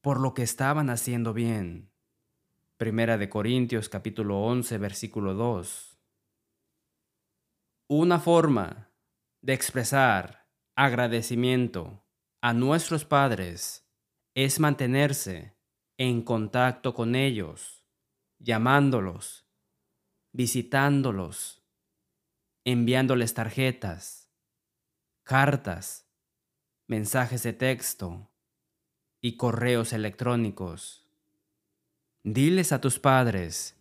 por 0.00 0.20
lo 0.20 0.32
que 0.32 0.44
estaban 0.44 0.90
haciendo 0.90 1.34
bien. 1.34 1.90
Primera 2.76 3.18
de 3.18 3.28
Corintios 3.28 3.88
capítulo 3.88 4.38
11 4.42 4.78
versículo 4.78 5.34
2. 5.34 5.98
Una 7.88 8.20
forma 8.20 8.92
de 9.40 9.54
expresar 9.54 10.46
agradecimiento 10.76 12.04
a 12.40 12.52
nuestros 12.52 13.04
padres 13.04 13.86
es 14.34 14.60
mantenerse 14.60 15.56
en 15.96 16.22
contacto 16.22 16.94
con 16.94 17.14
ellos, 17.14 17.84
llamándolos, 18.38 19.46
visitándolos, 20.32 21.64
enviándoles 22.64 23.34
tarjetas, 23.34 24.30
cartas, 25.24 26.06
mensajes 26.86 27.42
de 27.42 27.52
texto, 27.52 28.30
y 29.20 29.36
correos 29.36 29.92
electrónicos. 29.92 31.08
Diles 32.22 32.72
a 32.72 32.80
tus 32.80 32.98
padres 32.98 33.76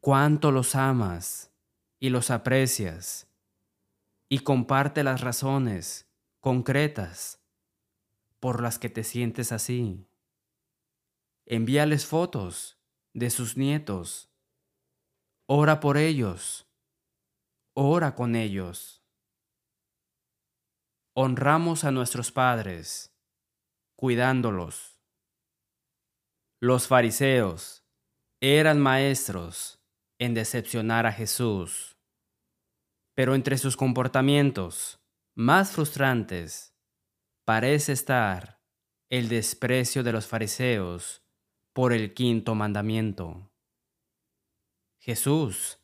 cuánto 0.00 0.50
los 0.50 0.74
amas 0.74 1.52
y 2.00 2.10
los 2.10 2.30
aprecias 2.30 3.28
y 4.28 4.40
comparte 4.40 5.04
las 5.04 5.20
razones 5.20 6.10
concretas 6.40 7.41
por 8.42 8.60
las 8.60 8.80
que 8.80 8.90
te 8.90 9.04
sientes 9.04 9.52
así. 9.52 10.04
Envíales 11.46 12.06
fotos 12.06 12.76
de 13.14 13.30
sus 13.30 13.56
nietos. 13.56 14.32
Ora 15.46 15.78
por 15.78 15.96
ellos. 15.96 16.68
Ora 17.72 18.16
con 18.16 18.34
ellos. 18.34 19.00
Honramos 21.14 21.84
a 21.84 21.92
nuestros 21.92 22.32
padres, 22.32 23.16
cuidándolos. 23.94 24.98
Los 26.60 26.88
fariseos 26.88 27.86
eran 28.40 28.80
maestros 28.80 29.80
en 30.18 30.34
decepcionar 30.34 31.06
a 31.06 31.12
Jesús, 31.12 31.96
pero 33.14 33.36
entre 33.36 33.56
sus 33.56 33.76
comportamientos 33.76 35.00
más 35.36 35.70
frustrantes 35.70 36.71
parece 37.44 37.92
estar 37.92 38.60
el 39.10 39.28
desprecio 39.28 40.02
de 40.02 40.12
los 40.12 40.26
fariseos 40.26 41.22
por 41.72 41.92
el 41.92 42.14
quinto 42.14 42.54
mandamiento. 42.54 43.50
Jesús 44.98 45.78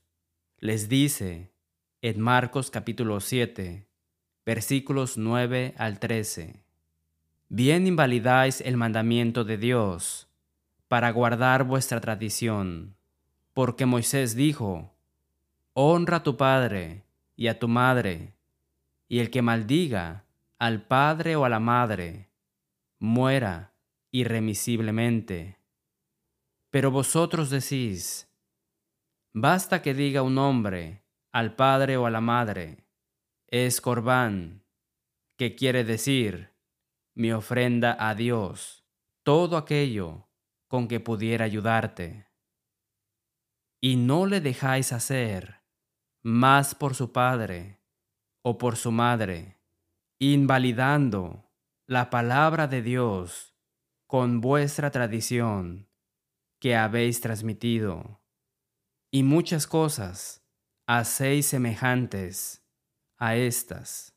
les 0.58 0.88
dice 0.88 1.52
en 2.00 2.20
Marcos 2.20 2.70
capítulo 2.70 3.20
7, 3.20 3.88
versículos 4.46 5.18
9 5.18 5.74
al 5.76 5.98
13, 5.98 6.62
Bien 7.48 7.86
invalidáis 7.86 8.60
el 8.60 8.76
mandamiento 8.76 9.44
de 9.44 9.58
Dios 9.58 10.28
para 10.86 11.10
guardar 11.10 11.64
vuestra 11.64 12.00
tradición, 12.00 12.96
porque 13.52 13.84
Moisés 13.84 14.36
dijo, 14.36 14.94
Honra 15.72 16.18
a 16.18 16.22
tu 16.22 16.36
padre 16.36 17.04
y 17.34 17.48
a 17.48 17.58
tu 17.58 17.66
madre, 17.66 18.34
y 19.08 19.18
el 19.18 19.30
que 19.30 19.42
maldiga 19.42 20.27
al 20.58 20.86
padre 20.86 21.36
o 21.36 21.44
a 21.44 21.48
la 21.48 21.60
madre, 21.60 22.32
muera 22.98 23.76
irremisiblemente. 24.10 25.60
Pero 26.70 26.90
vosotros 26.90 27.50
decís, 27.50 28.28
basta 29.32 29.82
que 29.82 29.94
diga 29.94 30.22
un 30.22 30.36
hombre 30.38 31.04
al 31.32 31.54
padre 31.54 31.96
o 31.96 32.06
a 32.06 32.10
la 32.10 32.20
madre, 32.20 32.88
es 33.46 33.80
corbán, 33.80 34.64
que 35.36 35.54
quiere 35.54 35.84
decir 35.84 36.54
mi 37.14 37.32
ofrenda 37.32 37.96
a 37.98 38.14
Dios, 38.14 38.84
todo 39.22 39.56
aquello 39.56 40.28
con 40.66 40.88
que 40.88 40.98
pudiera 40.98 41.44
ayudarte. 41.44 42.26
Y 43.80 43.96
no 43.96 44.26
le 44.26 44.40
dejáis 44.40 44.92
hacer 44.92 45.62
más 46.22 46.74
por 46.74 46.96
su 46.96 47.12
padre 47.12 47.80
o 48.42 48.58
por 48.58 48.76
su 48.76 48.90
madre, 48.90 49.57
invalidando 50.18 51.48
la 51.86 52.10
palabra 52.10 52.66
de 52.66 52.82
Dios 52.82 53.54
con 54.06 54.40
vuestra 54.40 54.90
tradición 54.90 55.88
que 56.58 56.74
habéis 56.74 57.20
transmitido, 57.20 58.20
y 59.12 59.22
muchas 59.22 59.66
cosas 59.66 60.44
hacéis 60.86 61.46
semejantes 61.46 62.66
a 63.16 63.36
estas. 63.36 64.16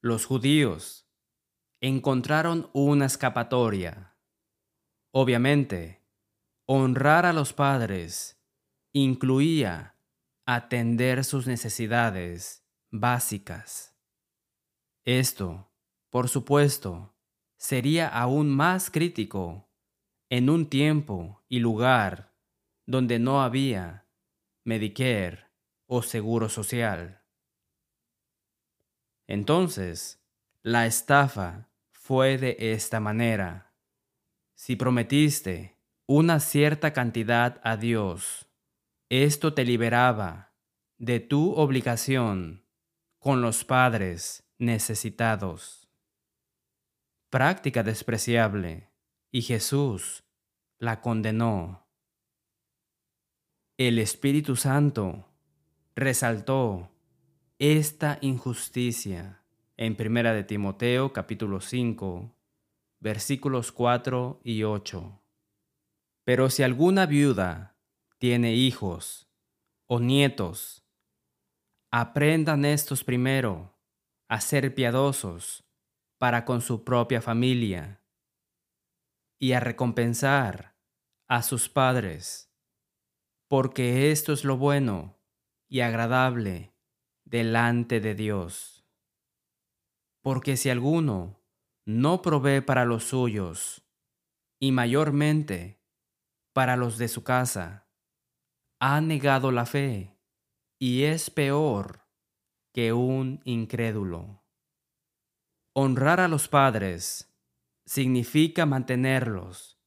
Los 0.00 0.24
judíos 0.24 1.08
encontraron 1.80 2.70
una 2.72 3.06
escapatoria. 3.06 4.16
Obviamente, 5.12 6.04
honrar 6.66 7.26
a 7.26 7.32
los 7.32 7.52
padres 7.52 8.40
incluía 8.92 9.96
atender 10.46 11.24
sus 11.24 11.46
necesidades 11.46 12.67
básicas. 12.90 13.94
Esto, 15.04 15.70
por 16.10 16.28
supuesto, 16.28 17.14
sería 17.56 18.08
aún 18.08 18.50
más 18.50 18.90
crítico 18.90 19.68
en 20.30 20.50
un 20.50 20.68
tiempo 20.68 21.42
y 21.48 21.60
lugar 21.60 22.34
donde 22.86 23.18
no 23.18 23.42
había 23.42 24.06
Medicare 24.64 25.46
o 25.86 26.02
seguro 26.02 26.48
social. 26.50 27.22
Entonces, 29.26 30.22
la 30.62 30.86
estafa 30.86 31.70
fue 31.90 32.36
de 32.36 32.56
esta 32.58 33.00
manera. 33.00 33.74
Si 34.54 34.76
prometiste 34.76 35.78
una 36.06 36.40
cierta 36.40 36.92
cantidad 36.92 37.60
a 37.64 37.76
Dios, 37.76 38.50
esto 39.08 39.54
te 39.54 39.64
liberaba 39.64 40.54
de 40.98 41.20
tu 41.20 41.52
obligación 41.52 42.67
con 43.28 43.42
los 43.42 43.62
padres 43.62 44.42
necesitados. 44.56 45.86
Práctica 47.28 47.82
despreciable 47.82 48.88
y 49.30 49.42
Jesús 49.42 50.24
la 50.78 51.02
condenó. 51.02 51.86
El 53.76 53.98
Espíritu 53.98 54.56
Santo 54.56 55.28
resaltó 55.94 56.90
esta 57.58 58.16
injusticia 58.22 59.42
en 59.76 59.94
Primera 59.94 60.32
de 60.32 60.44
Timoteo 60.44 61.12
capítulo 61.12 61.60
5 61.60 62.34
versículos 62.98 63.72
4 63.72 64.40
y 64.42 64.62
8. 64.62 65.20
Pero 66.24 66.48
si 66.48 66.62
alguna 66.62 67.04
viuda 67.04 67.76
tiene 68.16 68.54
hijos 68.54 69.28
o 69.84 70.00
nietos, 70.00 70.87
aprendan 71.90 72.64
estos 72.64 73.04
primero 73.04 73.78
a 74.28 74.40
ser 74.40 74.74
piadosos 74.74 75.64
para 76.18 76.44
con 76.44 76.60
su 76.60 76.84
propia 76.84 77.22
familia 77.22 78.02
y 79.38 79.52
a 79.52 79.60
recompensar 79.60 80.76
a 81.28 81.42
sus 81.42 81.68
padres, 81.68 82.52
porque 83.48 84.10
esto 84.10 84.32
es 84.32 84.44
lo 84.44 84.56
bueno 84.56 85.18
y 85.68 85.80
agradable 85.80 86.74
delante 87.24 88.00
de 88.00 88.14
Dios. 88.14 88.86
Porque 90.22 90.56
si 90.56 90.70
alguno 90.70 91.40
no 91.86 92.20
provee 92.20 92.60
para 92.60 92.84
los 92.84 93.04
suyos, 93.04 93.88
y 94.60 94.72
mayormente 94.72 95.80
para 96.52 96.76
los 96.76 96.98
de 96.98 97.08
su 97.08 97.22
casa, 97.22 97.88
ha 98.80 99.00
negado 99.00 99.52
la 99.52 99.66
fe 99.66 100.17
y 100.78 101.04
es 101.04 101.30
peor 101.30 102.06
que 102.72 102.92
un 102.92 103.40
incrédulo. 103.44 104.42
Honrar 105.72 106.20
a 106.20 106.28
los 106.28 106.48
padres 106.48 107.32
significa 107.84 108.66
mantenerlos 108.66 109.78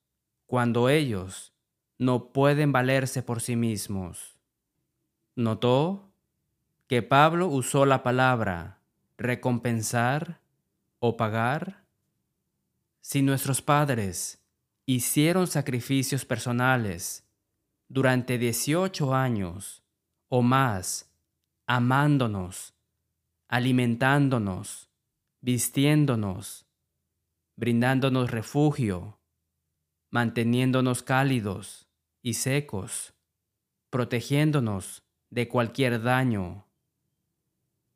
cuando 0.45 0.89
ellos 0.89 1.53
no 1.97 2.33
pueden 2.33 2.71
valerse 2.71 3.23
por 3.23 3.41
sí 3.41 3.55
mismos. 3.55 4.37
¿Notó 5.35 6.11
que 6.87 7.01
Pablo 7.01 7.47
usó 7.47 7.85
la 7.85 8.03
palabra 8.03 8.79
recompensar 9.17 10.41
o 10.99 11.15
pagar? 11.15 11.85
Si 12.99 13.21
nuestros 13.21 13.61
padres 13.61 14.43
hicieron 14.85 15.47
sacrificios 15.47 16.25
personales 16.25 17.25
durante 17.87 18.37
18 18.37 19.13
años 19.13 19.81
o 20.33 20.41
más, 20.41 21.13
amándonos, 21.67 22.73
alimentándonos, 23.49 24.89
vistiéndonos, 25.41 26.65
brindándonos 27.57 28.31
refugio, 28.31 29.19
manteniéndonos 30.09 31.03
cálidos 31.03 31.89
y 32.21 32.35
secos, 32.35 33.13
protegiéndonos 33.89 35.03
de 35.29 35.49
cualquier 35.49 36.01
daño, 36.01 36.65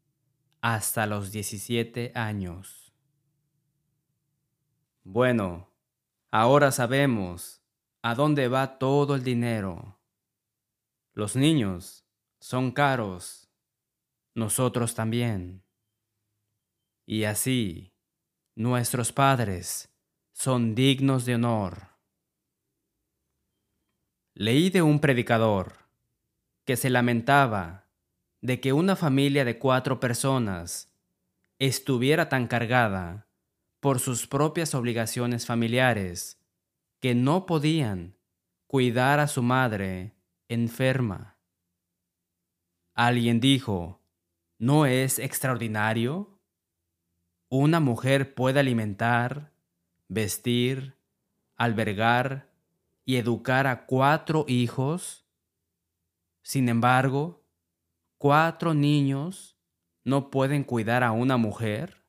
hasta 0.60 1.06
los 1.06 1.32
17 1.32 2.12
años. 2.14 2.92
Bueno, 5.02 5.72
ahora 6.30 6.70
sabemos 6.70 7.62
a 8.02 8.14
dónde 8.14 8.46
va 8.46 8.78
todo 8.78 9.16
el 9.16 9.24
dinero. 9.24 9.98
Los 11.14 11.34
niños 11.34 12.04
son 12.38 12.70
caros, 12.70 13.50
nosotros 14.34 14.94
también. 14.94 15.64
Y 17.06 17.24
así, 17.24 17.92
nuestros 18.54 19.12
padres 19.12 19.92
son 20.32 20.76
dignos 20.76 21.24
de 21.24 21.34
honor. 21.34 21.88
Leí 24.34 24.70
de 24.70 24.82
un 24.82 25.00
predicador 25.00 25.72
que 26.64 26.76
se 26.76 26.90
lamentaba 26.90 27.87
de 28.40 28.60
que 28.60 28.72
una 28.72 28.96
familia 28.96 29.44
de 29.44 29.58
cuatro 29.58 30.00
personas 30.00 30.92
estuviera 31.58 32.28
tan 32.28 32.46
cargada 32.46 33.26
por 33.80 33.98
sus 33.98 34.26
propias 34.26 34.74
obligaciones 34.74 35.46
familiares 35.46 36.40
que 37.00 37.14
no 37.14 37.46
podían 37.46 38.16
cuidar 38.66 39.20
a 39.20 39.28
su 39.28 39.42
madre 39.42 40.14
enferma. 40.48 41.38
Alguien 42.94 43.40
dijo, 43.40 44.00
¿no 44.58 44.86
es 44.86 45.18
extraordinario? 45.18 46.40
Una 47.48 47.80
mujer 47.80 48.34
puede 48.34 48.60
alimentar, 48.60 49.52
vestir, 50.08 50.96
albergar 51.56 52.50
y 53.04 53.16
educar 53.16 53.66
a 53.66 53.86
cuatro 53.86 54.44
hijos. 54.48 55.24
Sin 56.42 56.68
embargo, 56.68 57.37
cuatro 58.18 58.74
niños 58.74 59.56
no 60.04 60.30
pueden 60.30 60.64
cuidar 60.64 61.04
a 61.04 61.12
una 61.12 61.36
mujer? 61.36 62.04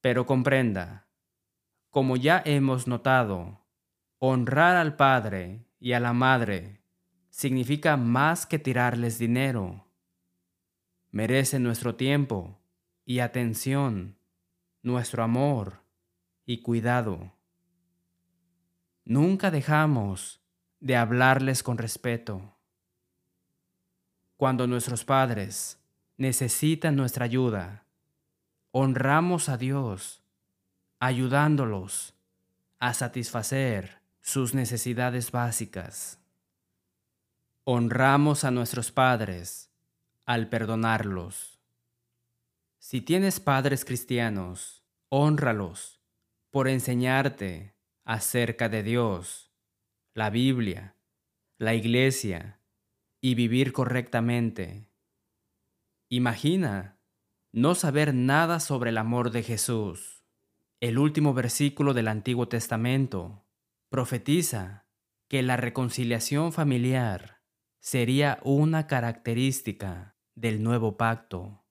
Pero 0.00 0.24
comprenda, 0.24 1.08
como 1.90 2.16
ya 2.16 2.42
hemos 2.44 2.86
notado, 2.86 3.66
honrar 4.18 4.76
al 4.76 4.94
padre 4.94 5.66
y 5.80 5.92
a 5.92 6.00
la 6.00 6.12
madre 6.12 6.80
significa 7.28 7.96
más 7.96 8.46
que 8.46 8.60
tirarles 8.60 9.18
dinero. 9.18 9.92
Merece 11.10 11.58
nuestro 11.58 11.96
tiempo 11.96 12.60
y 13.04 13.18
atención, 13.18 14.16
nuestro 14.82 15.24
amor 15.24 15.82
y 16.44 16.62
cuidado. 16.62 17.32
Nunca 19.04 19.50
dejamos 19.50 20.40
de 20.78 20.96
hablarles 20.96 21.64
con 21.64 21.78
respeto 21.78 22.55
cuando 24.36 24.66
nuestros 24.66 25.04
padres 25.04 25.78
necesitan 26.16 26.96
nuestra 26.96 27.24
ayuda, 27.24 27.84
honramos 28.70 29.48
a 29.48 29.56
Dios 29.56 30.22
ayudándolos 30.98 32.14
a 32.78 32.94
satisfacer 32.94 34.00
sus 34.20 34.54
necesidades 34.54 35.30
básicas. 35.30 36.18
Honramos 37.64 38.44
a 38.44 38.50
nuestros 38.50 38.92
padres 38.92 39.70
al 40.24 40.48
perdonarlos. 40.48 41.60
Si 42.78 43.00
tienes 43.00 43.40
padres 43.40 43.84
cristianos, 43.84 44.84
honralos 45.08 46.00
por 46.50 46.68
enseñarte 46.68 47.74
acerca 48.04 48.68
de 48.68 48.82
Dios, 48.82 49.50
la 50.14 50.30
Biblia, 50.30 50.94
la 51.58 51.74
iglesia 51.74 52.60
y 53.26 53.34
vivir 53.34 53.72
correctamente. 53.72 54.88
Imagina 56.08 57.00
no 57.52 57.74
saber 57.74 58.14
nada 58.14 58.60
sobre 58.60 58.90
el 58.90 58.98
amor 58.98 59.32
de 59.32 59.42
Jesús. 59.42 60.24
El 60.78 60.96
último 60.96 61.34
versículo 61.34 61.92
del 61.92 62.06
Antiguo 62.06 62.46
Testamento 62.46 63.44
profetiza 63.90 64.86
que 65.28 65.42
la 65.42 65.56
reconciliación 65.56 66.52
familiar 66.52 67.42
sería 67.80 68.38
una 68.44 68.86
característica 68.86 70.16
del 70.36 70.62
nuevo 70.62 70.96
pacto. 70.96 71.66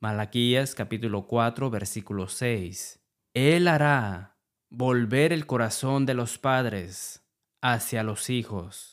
Malaquías 0.00 0.76
capítulo 0.76 1.26
4 1.26 1.70
versículo 1.70 2.28
6. 2.28 3.04
Él 3.34 3.66
hará 3.66 4.38
volver 4.70 5.32
el 5.32 5.44
corazón 5.44 6.06
de 6.06 6.14
los 6.14 6.38
padres 6.38 7.28
hacia 7.60 8.04
los 8.04 8.30
hijos 8.30 8.91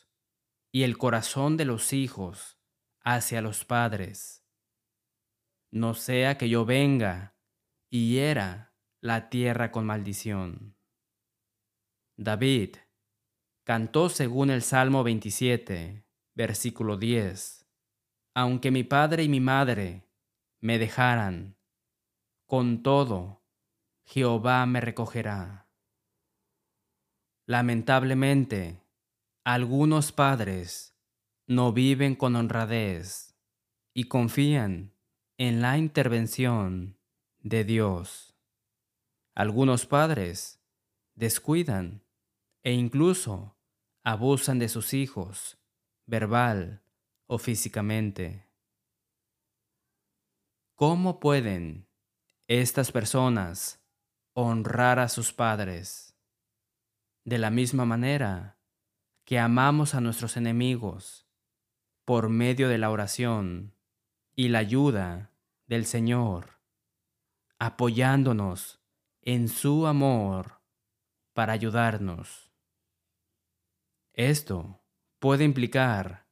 y 0.72 0.84
el 0.84 0.98
corazón 0.98 1.58
de 1.58 1.66
los 1.66 1.94
hijos 1.94 2.60
hacia 3.04 3.42
los 3.42 3.66
padres. 3.66 4.46
No 5.72 5.94
sea 5.94 6.38
que 6.38 6.50
yo 6.50 6.66
venga 6.66 7.36
y 7.90 8.12
hiera 8.12 8.76
la 9.02 9.30
tierra 9.30 9.72
con 9.72 9.86
maldición. 9.86 10.76
David 12.18 12.76
cantó 13.64 14.10
según 14.10 14.50
el 14.50 14.62
Salmo 14.62 15.04
27, 15.04 16.06
versículo 16.36 16.98
10. 16.98 17.68
Aunque 18.34 18.72
mi 18.72 18.84
padre 18.84 19.24
y 19.24 19.30
mi 19.30 19.40
madre 19.40 20.10
me 20.60 20.78
dejaran, 20.78 21.58
con 22.46 22.84
todo, 22.84 23.46
Jehová 24.06 24.66
me 24.66 24.82
recogerá. 24.82 25.70
Lamentablemente, 27.46 28.84
algunos 29.52 30.12
padres 30.12 30.96
no 31.48 31.74
viven 31.74 32.14
con 32.14 32.36
honradez 32.36 33.36
y 33.96 34.04
confían 34.04 34.94
en 35.40 35.60
la 35.60 35.80
intervención 35.80 37.00
de 37.40 37.64
Dios. 37.64 38.38
Algunos 39.34 39.88
padres 39.88 40.62
descuidan 41.16 42.04
e 42.62 42.74
incluso 42.74 43.58
abusan 44.04 44.60
de 44.60 44.70
sus 44.70 44.94
hijos, 44.94 45.58
verbal 46.06 46.84
o 47.26 47.40
físicamente. 47.40 48.46
¿Cómo 50.76 51.20
pueden 51.20 51.88
estas 52.46 52.92
personas 52.92 53.84
honrar 54.34 55.00
a 55.00 55.10
sus 55.10 55.34
padres? 55.34 56.16
De 57.24 57.40
la 57.40 57.50
misma 57.50 57.86
manera 57.86 58.59
que 59.30 59.38
amamos 59.38 59.94
a 59.94 60.02
nuestros 60.02 60.38
enemigos 60.38 61.28
por 62.04 62.30
medio 62.30 62.68
de 62.68 62.80
la 62.80 62.90
oración 62.90 63.76
y 64.36 64.48
la 64.48 64.58
ayuda 64.58 65.36
del 65.68 65.86
Señor, 65.86 66.60
apoyándonos 67.60 68.82
en 69.22 69.48
su 69.48 69.86
amor 69.86 70.64
para 71.34 71.54
ayudarnos. 71.54 72.52
Esto 74.14 74.82
puede 75.20 75.44
implicar 75.44 76.26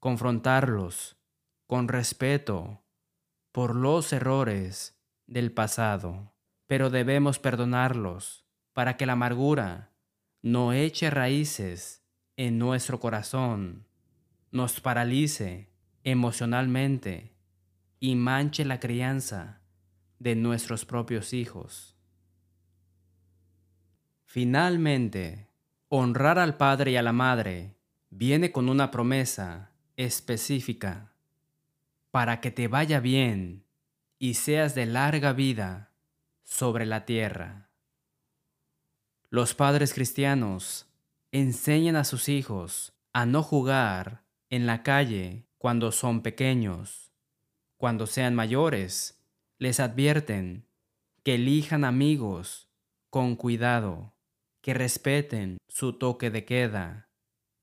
confrontarlos 0.00 1.18
con 1.66 1.88
respeto 1.88 2.86
por 3.52 3.76
los 3.76 4.14
errores 4.14 4.98
del 5.26 5.52
pasado, 5.52 6.34
pero 6.66 6.88
debemos 6.88 7.38
perdonarlos 7.38 8.46
para 8.72 8.96
que 8.96 9.04
la 9.04 9.12
amargura 9.12 9.92
no 10.40 10.72
eche 10.72 11.10
raíces 11.10 12.03
en 12.36 12.58
nuestro 12.58 13.00
corazón, 13.00 13.86
nos 14.50 14.80
paralice 14.80 15.70
emocionalmente 16.02 17.32
y 18.00 18.16
manche 18.16 18.64
la 18.64 18.80
crianza 18.80 19.60
de 20.18 20.36
nuestros 20.36 20.84
propios 20.84 21.32
hijos. 21.32 21.96
Finalmente, 24.26 25.48
honrar 25.88 26.38
al 26.38 26.56
padre 26.56 26.92
y 26.92 26.96
a 26.96 27.02
la 27.02 27.12
madre 27.12 27.76
viene 28.10 28.52
con 28.52 28.68
una 28.68 28.90
promesa 28.90 29.70
específica 29.96 31.12
para 32.10 32.40
que 32.40 32.50
te 32.50 32.68
vaya 32.68 33.00
bien 33.00 33.64
y 34.18 34.34
seas 34.34 34.74
de 34.74 34.86
larga 34.86 35.32
vida 35.32 35.92
sobre 36.42 36.86
la 36.86 37.04
tierra. 37.04 37.68
Los 39.30 39.54
padres 39.54 39.94
cristianos 39.94 40.86
enseñen 41.34 41.96
a 41.96 42.04
sus 42.04 42.28
hijos 42.28 42.92
a 43.12 43.26
no 43.26 43.42
jugar 43.42 44.24
en 44.50 44.66
la 44.66 44.84
calle 44.84 45.48
cuando 45.58 45.90
son 45.90 46.22
pequeños. 46.22 47.12
Cuando 47.76 48.06
sean 48.06 48.36
mayores, 48.36 49.20
les 49.58 49.80
advierten 49.80 50.68
que 51.24 51.34
elijan 51.34 51.84
amigos 51.84 52.70
con 53.10 53.34
cuidado, 53.34 54.14
que 54.60 54.74
respeten 54.74 55.58
su 55.66 55.94
toque 55.94 56.30
de 56.30 56.44
queda, 56.44 57.10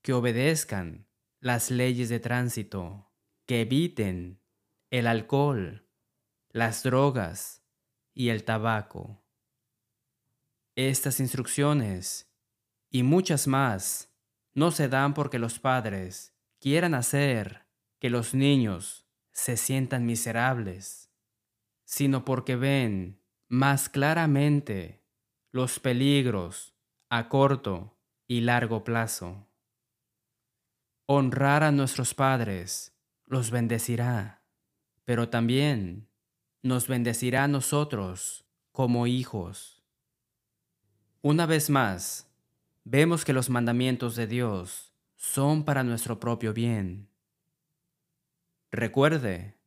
que 0.02 0.12
obedezcan 0.12 1.06
las 1.40 1.70
leyes 1.70 2.10
de 2.10 2.20
tránsito, 2.20 3.10
que 3.46 3.62
eviten 3.62 4.42
el 4.90 5.06
alcohol, 5.06 5.88
las 6.50 6.82
drogas 6.82 7.62
y 8.12 8.28
el 8.28 8.44
tabaco. 8.44 9.24
Estas 10.76 11.20
instrucciones 11.20 12.31
y 12.92 13.02
muchas 13.02 13.48
más 13.48 14.14
no 14.54 14.70
se 14.70 14.88
dan 14.88 15.14
porque 15.14 15.38
los 15.38 15.58
padres 15.58 16.36
quieran 16.60 16.94
hacer 16.94 17.66
que 17.98 18.10
los 18.10 18.34
niños 18.34 19.08
se 19.32 19.56
sientan 19.56 20.04
miserables, 20.04 21.10
sino 21.84 22.24
porque 22.26 22.54
ven 22.54 23.18
más 23.48 23.88
claramente 23.88 25.02
los 25.50 25.80
peligros 25.80 26.74
a 27.08 27.30
corto 27.30 27.98
y 28.28 28.42
largo 28.42 28.84
plazo. 28.84 29.48
Honrar 31.06 31.62
a 31.62 31.72
nuestros 31.72 32.12
padres 32.12 32.94
los 33.24 33.50
bendecirá, 33.50 34.44
pero 35.06 35.30
también 35.30 36.10
nos 36.62 36.88
bendecirá 36.88 37.44
a 37.44 37.48
nosotros 37.48 38.46
como 38.70 39.06
hijos. 39.06 39.82
Una 41.22 41.46
vez 41.46 41.70
más, 41.70 42.31
vemos 42.84 43.24
que 43.24 43.32
los 43.32 43.50
mandamientos 43.50 44.16
de 44.16 44.26
Dios 44.26 44.92
son 45.16 45.64
para 45.64 45.84
nuestro 45.84 46.18
propio 46.18 46.52
bien. 46.52 47.08
Recuerde, 48.70 49.58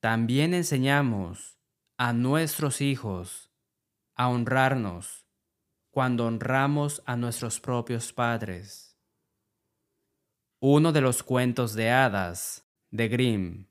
también 0.00 0.54
enseñamos 0.54 1.58
a 1.96 2.12
nuestros 2.12 2.80
hijos 2.80 3.52
a 4.14 4.28
honrarnos 4.28 5.26
cuando 5.90 6.26
honramos 6.26 7.02
a 7.06 7.16
nuestros 7.16 7.60
propios 7.60 8.12
padres. 8.12 8.98
Uno 10.58 10.92
de 10.92 11.00
los 11.00 11.22
cuentos 11.22 11.74
de 11.74 11.90
hadas 11.90 12.66
de 12.90 13.08
Grimm 13.08 13.66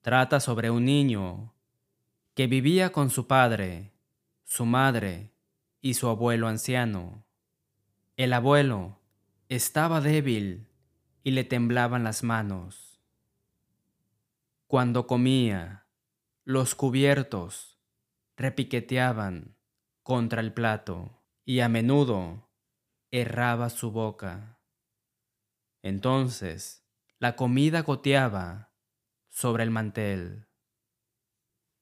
trata 0.00 0.40
sobre 0.40 0.70
un 0.70 0.84
niño 0.84 1.54
que 2.34 2.46
vivía 2.46 2.92
con 2.92 3.10
su 3.10 3.26
padre, 3.26 3.92
su 4.44 4.64
madre 4.64 5.34
y 5.80 5.94
su 5.94 6.08
abuelo 6.08 6.48
anciano. 6.48 7.27
El 8.18 8.32
abuelo 8.32 8.98
estaba 9.48 10.00
débil 10.00 10.66
y 11.22 11.30
le 11.30 11.44
temblaban 11.44 12.02
las 12.02 12.24
manos. 12.24 13.00
Cuando 14.66 15.06
comía, 15.06 15.86
los 16.44 16.74
cubiertos 16.74 17.78
repiqueteaban 18.36 19.56
contra 20.02 20.40
el 20.40 20.52
plato 20.52 21.22
y 21.44 21.60
a 21.60 21.68
menudo 21.68 22.50
erraba 23.12 23.70
su 23.70 23.92
boca. 23.92 24.58
Entonces 25.82 26.84
la 27.20 27.36
comida 27.36 27.82
goteaba 27.82 28.72
sobre 29.28 29.62
el 29.62 29.70
mantel. 29.70 30.48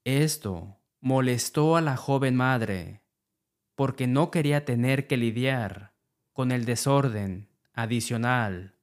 Esto 0.04 0.82
molestó 1.00 1.76
a 1.76 1.80
la 1.80 1.96
joven 1.96 2.36
madre 2.36 3.06
porque 3.74 4.06
no 4.06 4.30
quería 4.30 4.66
tener 4.66 5.06
que 5.06 5.16
lidiar 5.16 5.95
con 6.36 6.52
el 6.52 6.66
desorden 6.66 7.48
adicional 7.72 8.74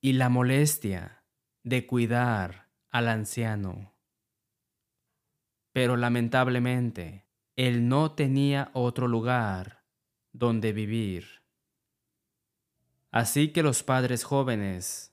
y 0.00 0.12
la 0.12 0.28
molestia 0.28 1.24
de 1.64 1.88
cuidar 1.88 2.68
al 2.88 3.08
anciano. 3.08 3.96
Pero 5.72 5.96
lamentablemente, 5.96 7.26
él 7.56 7.88
no 7.88 8.12
tenía 8.12 8.70
otro 8.74 9.08
lugar 9.08 9.82
donde 10.32 10.72
vivir. 10.72 11.42
Así 13.10 13.48
que 13.48 13.64
los 13.64 13.82
padres 13.82 14.22
jóvenes 14.22 15.12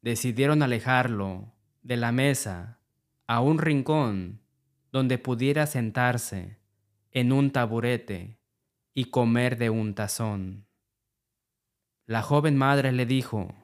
decidieron 0.00 0.62
alejarlo 0.62 1.52
de 1.82 1.98
la 1.98 2.10
mesa 2.10 2.80
a 3.26 3.42
un 3.42 3.58
rincón 3.58 4.40
donde 4.92 5.18
pudiera 5.18 5.66
sentarse 5.66 6.58
en 7.12 7.32
un 7.32 7.50
taburete 7.50 8.38
y 8.94 9.10
comer 9.10 9.58
de 9.58 9.68
un 9.68 9.94
tazón. 9.94 10.67
La 12.08 12.22
joven 12.22 12.56
madre 12.56 12.90
le 12.90 13.04
dijo, 13.04 13.54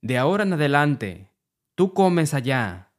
De 0.00 0.16
ahora 0.16 0.44
en 0.44 0.52
adelante, 0.52 1.32
tú 1.74 1.92
comes 1.92 2.34
allá. 2.34 2.92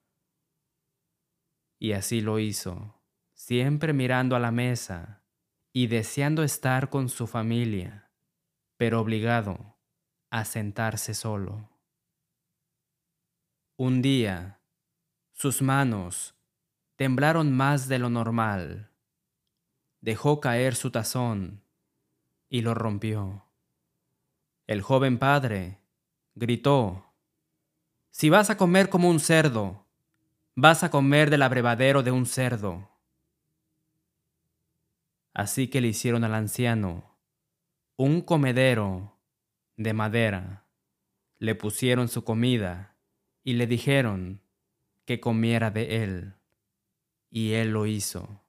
Y 1.80 1.94
así 1.94 2.20
lo 2.20 2.40
hizo, 2.40 3.02
siempre 3.34 3.94
mirando 3.94 4.36
a 4.36 4.40
la 4.40 4.52
mesa 4.52 5.24
y 5.72 5.88
deseando 5.88 6.44
estar 6.44 6.90
con 6.90 7.08
su 7.08 7.26
familia, 7.26 8.12
pero 8.76 9.00
obligado 9.00 9.78
a 10.30 10.44
sentarse 10.44 11.14
solo. 11.14 11.70
Un 13.78 14.02
día, 14.02 14.60
sus 15.32 15.62
manos 15.62 16.36
temblaron 16.98 17.56
más 17.56 17.88
de 17.88 17.98
lo 17.98 18.10
normal. 18.10 18.92
Dejó 20.02 20.42
caer 20.42 20.76
su 20.76 20.92
tazón 20.92 21.64
y 22.50 22.60
lo 22.60 22.74
rompió. 22.74 23.51
El 24.72 24.82
joven 24.82 25.18
padre 25.18 25.82
gritó, 26.34 27.14
Si 28.10 28.30
vas 28.30 28.50
a 28.50 28.56
comer 28.56 28.88
como 28.88 29.10
un 29.10 29.20
cerdo, 29.20 29.86
vas 30.56 30.86
a 30.86 30.90
comer 30.90 31.30
del 31.30 31.42
abrevadero 31.42 32.04
de 32.04 32.12
un 32.12 32.26
cerdo. 32.26 32.90
Así 35.34 35.68
que 35.68 35.82
le 35.82 35.90
hicieron 35.90 36.24
al 36.24 36.36
anciano 36.36 37.18
un 37.98 38.22
comedero 38.22 39.20
de 39.76 39.92
madera, 39.92 40.64
le 41.38 41.54
pusieron 41.54 42.08
su 42.08 42.24
comida 42.24 42.96
y 43.44 43.56
le 43.56 43.68
dijeron 43.68 44.42
que 45.04 45.20
comiera 45.20 45.70
de 45.70 46.02
él 46.02 46.36
y 47.30 47.56
él 47.56 47.72
lo 47.72 47.88
hizo. 47.88 48.42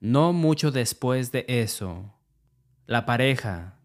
No 0.00 0.32
mucho 0.32 0.72
después 0.72 1.30
de 1.30 1.44
eso, 1.46 2.12
la 2.86 3.06
pareja 3.06 3.75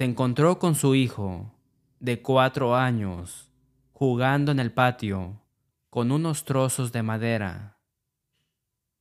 se 0.00 0.06
encontró 0.06 0.58
con 0.58 0.76
su 0.76 0.94
hijo 0.94 1.52
de 1.98 2.22
cuatro 2.22 2.74
años 2.74 3.52
jugando 3.92 4.50
en 4.50 4.58
el 4.58 4.72
patio 4.72 5.42
con 5.90 6.10
unos 6.10 6.46
trozos 6.46 6.90
de 6.90 7.02
madera. 7.02 7.82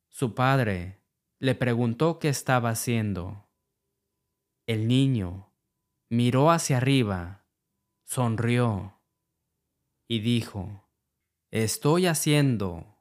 Su 0.09 0.35
padre 0.35 0.99
le 1.39 1.55
preguntó 1.55 2.19
qué 2.19 2.27
estaba 2.27 2.71
haciendo. 2.71 3.47
El 4.67 4.89
niño 4.89 5.53
miró 6.09 6.51
hacia 6.51 6.75
arriba, 6.75 7.45
sonrió 8.03 8.99
y 10.05 10.19
dijo, 10.19 10.83
Estoy 11.49 12.07
haciendo 12.07 12.97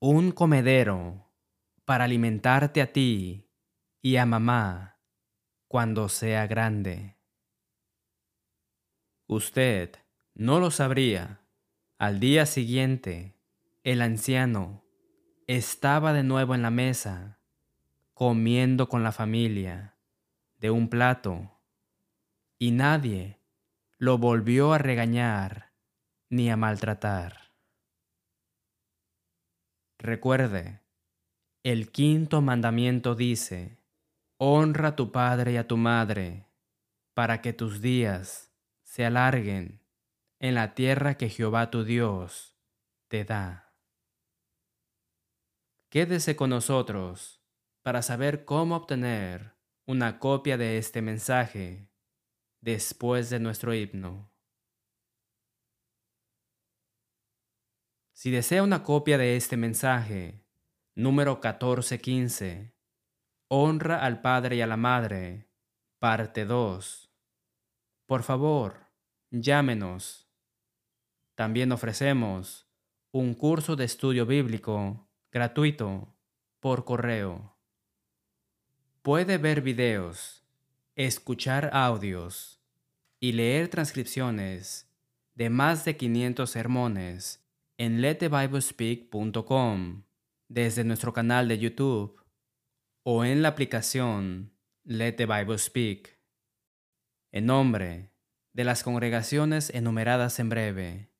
un 0.00 0.32
comedero 0.32 1.30
para 1.84 2.06
alimentarte 2.06 2.82
a 2.82 2.92
ti 2.92 3.52
y 4.02 4.16
a 4.16 4.26
mamá 4.26 4.98
cuando 5.68 6.08
sea 6.08 6.48
grande. 6.48 7.15
Usted 9.28 9.96
no 10.34 10.60
lo 10.60 10.70
sabría. 10.70 11.40
Al 11.98 12.20
día 12.20 12.46
siguiente, 12.46 13.34
el 13.82 14.00
anciano 14.00 14.84
estaba 15.48 16.12
de 16.12 16.22
nuevo 16.22 16.54
en 16.54 16.62
la 16.62 16.70
mesa, 16.70 17.40
comiendo 18.14 18.88
con 18.88 19.02
la 19.02 19.10
familia 19.10 19.96
de 20.58 20.70
un 20.70 20.88
plato, 20.88 21.58
y 22.58 22.70
nadie 22.70 23.40
lo 23.98 24.16
volvió 24.16 24.72
a 24.72 24.78
regañar 24.78 25.72
ni 26.28 26.48
a 26.48 26.56
maltratar. 26.56 27.52
Recuerde, 29.98 30.82
el 31.64 31.90
quinto 31.90 32.42
mandamiento 32.42 33.16
dice, 33.16 33.82
honra 34.36 34.90
a 34.90 34.96
tu 34.96 35.10
padre 35.10 35.54
y 35.54 35.56
a 35.56 35.66
tu 35.66 35.76
madre, 35.76 36.46
para 37.12 37.42
que 37.42 37.52
tus 37.52 37.80
días 37.80 38.45
se 38.96 39.04
alarguen 39.04 39.84
en 40.38 40.54
la 40.54 40.74
tierra 40.74 41.18
que 41.18 41.28
Jehová 41.28 41.70
tu 41.70 41.84
Dios 41.84 42.56
te 43.08 43.26
da. 43.26 43.74
Quédese 45.90 46.34
con 46.34 46.48
nosotros 46.48 47.42
para 47.82 48.00
saber 48.00 48.46
cómo 48.46 48.74
obtener 48.74 49.54
una 49.84 50.18
copia 50.18 50.56
de 50.56 50.78
este 50.78 51.02
mensaje 51.02 51.90
después 52.62 53.28
de 53.28 53.38
nuestro 53.38 53.74
himno. 53.74 54.32
Si 58.14 58.30
desea 58.30 58.62
una 58.62 58.82
copia 58.82 59.18
de 59.18 59.36
este 59.36 59.58
mensaje, 59.58 60.42
número 60.94 61.32
1415, 61.32 62.74
Honra 63.48 64.02
al 64.02 64.22
Padre 64.22 64.56
y 64.56 64.62
a 64.62 64.66
la 64.66 64.78
Madre, 64.78 65.50
parte 65.98 66.46
2. 66.46 67.12
Por 68.06 68.22
favor, 68.22 68.85
llámenos. 69.30 70.28
También 71.34 71.72
ofrecemos 71.72 72.70
un 73.12 73.34
curso 73.34 73.76
de 73.76 73.84
estudio 73.84 74.26
bíblico 74.26 75.08
gratuito 75.30 76.14
por 76.60 76.84
correo. 76.84 77.56
Puede 79.02 79.38
ver 79.38 79.62
videos, 79.62 80.44
escuchar 80.94 81.70
audios 81.72 82.60
y 83.20 83.32
leer 83.32 83.68
transcripciones 83.68 84.92
de 85.34 85.50
más 85.50 85.84
de 85.84 85.96
500 85.96 86.50
sermones 86.50 87.46
en 87.78 88.00
letthebiblespeak.com, 88.00 90.04
desde 90.48 90.84
nuestro 90.84 91.12
canal 91.12 91.48
de 91.48 91.58
YouTube 91.58 92.24
o 93.02 93.24
en 93.24 93.42
la 93.42 93.48
aplicación 93.48 94.52
Let 94.84 95.12
the 95.12 95.26
Bible 95.26 95.58
Speak. 95.58 96.18
En 97.32 97.46
nombre 97.46 98.15
de 98.56 98.64
las 98.64 98.82
congregaciones 98.82 99.68
enumeradas 99.68 100.38
en 100.38 100.48
breve, 100.48 101.12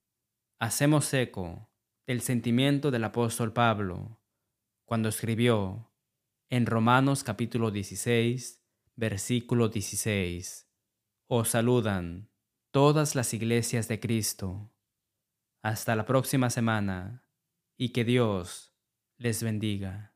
hacemos 0.59 1.12
eco 1.12 1.68
del 2.07 2.22
sentimiento 2.22 2.91
del 2.91 3.05
apóstol 3.05 3.53
Pablo 3.53 4.22
cuando 4.87 5.11
escribió 5.11 5.93
en 6.49 6.64
Romanos 6.64 7.24
capítulo 7.24 7.70
16, 7.70 8.64
versículo 8.95 9.68
16, 9.68 10.72
Os 11.26 11.51
saludan 11.51 12.30
todas 12.70 13.14
las 13.14 13.34
iglesias 13.34 13.87
de 13.87 14.01
Cristo. 14.01 14.72
Hasta 15.61 15.95
la 15.95 16.07
próxima 16.07 16.49
semana 16.49 17.28
y 17.76 17.91
que 17.91 18.05
Dios 18.05 18.74
les 19.18 19.43
bendiga. 19.43 20.15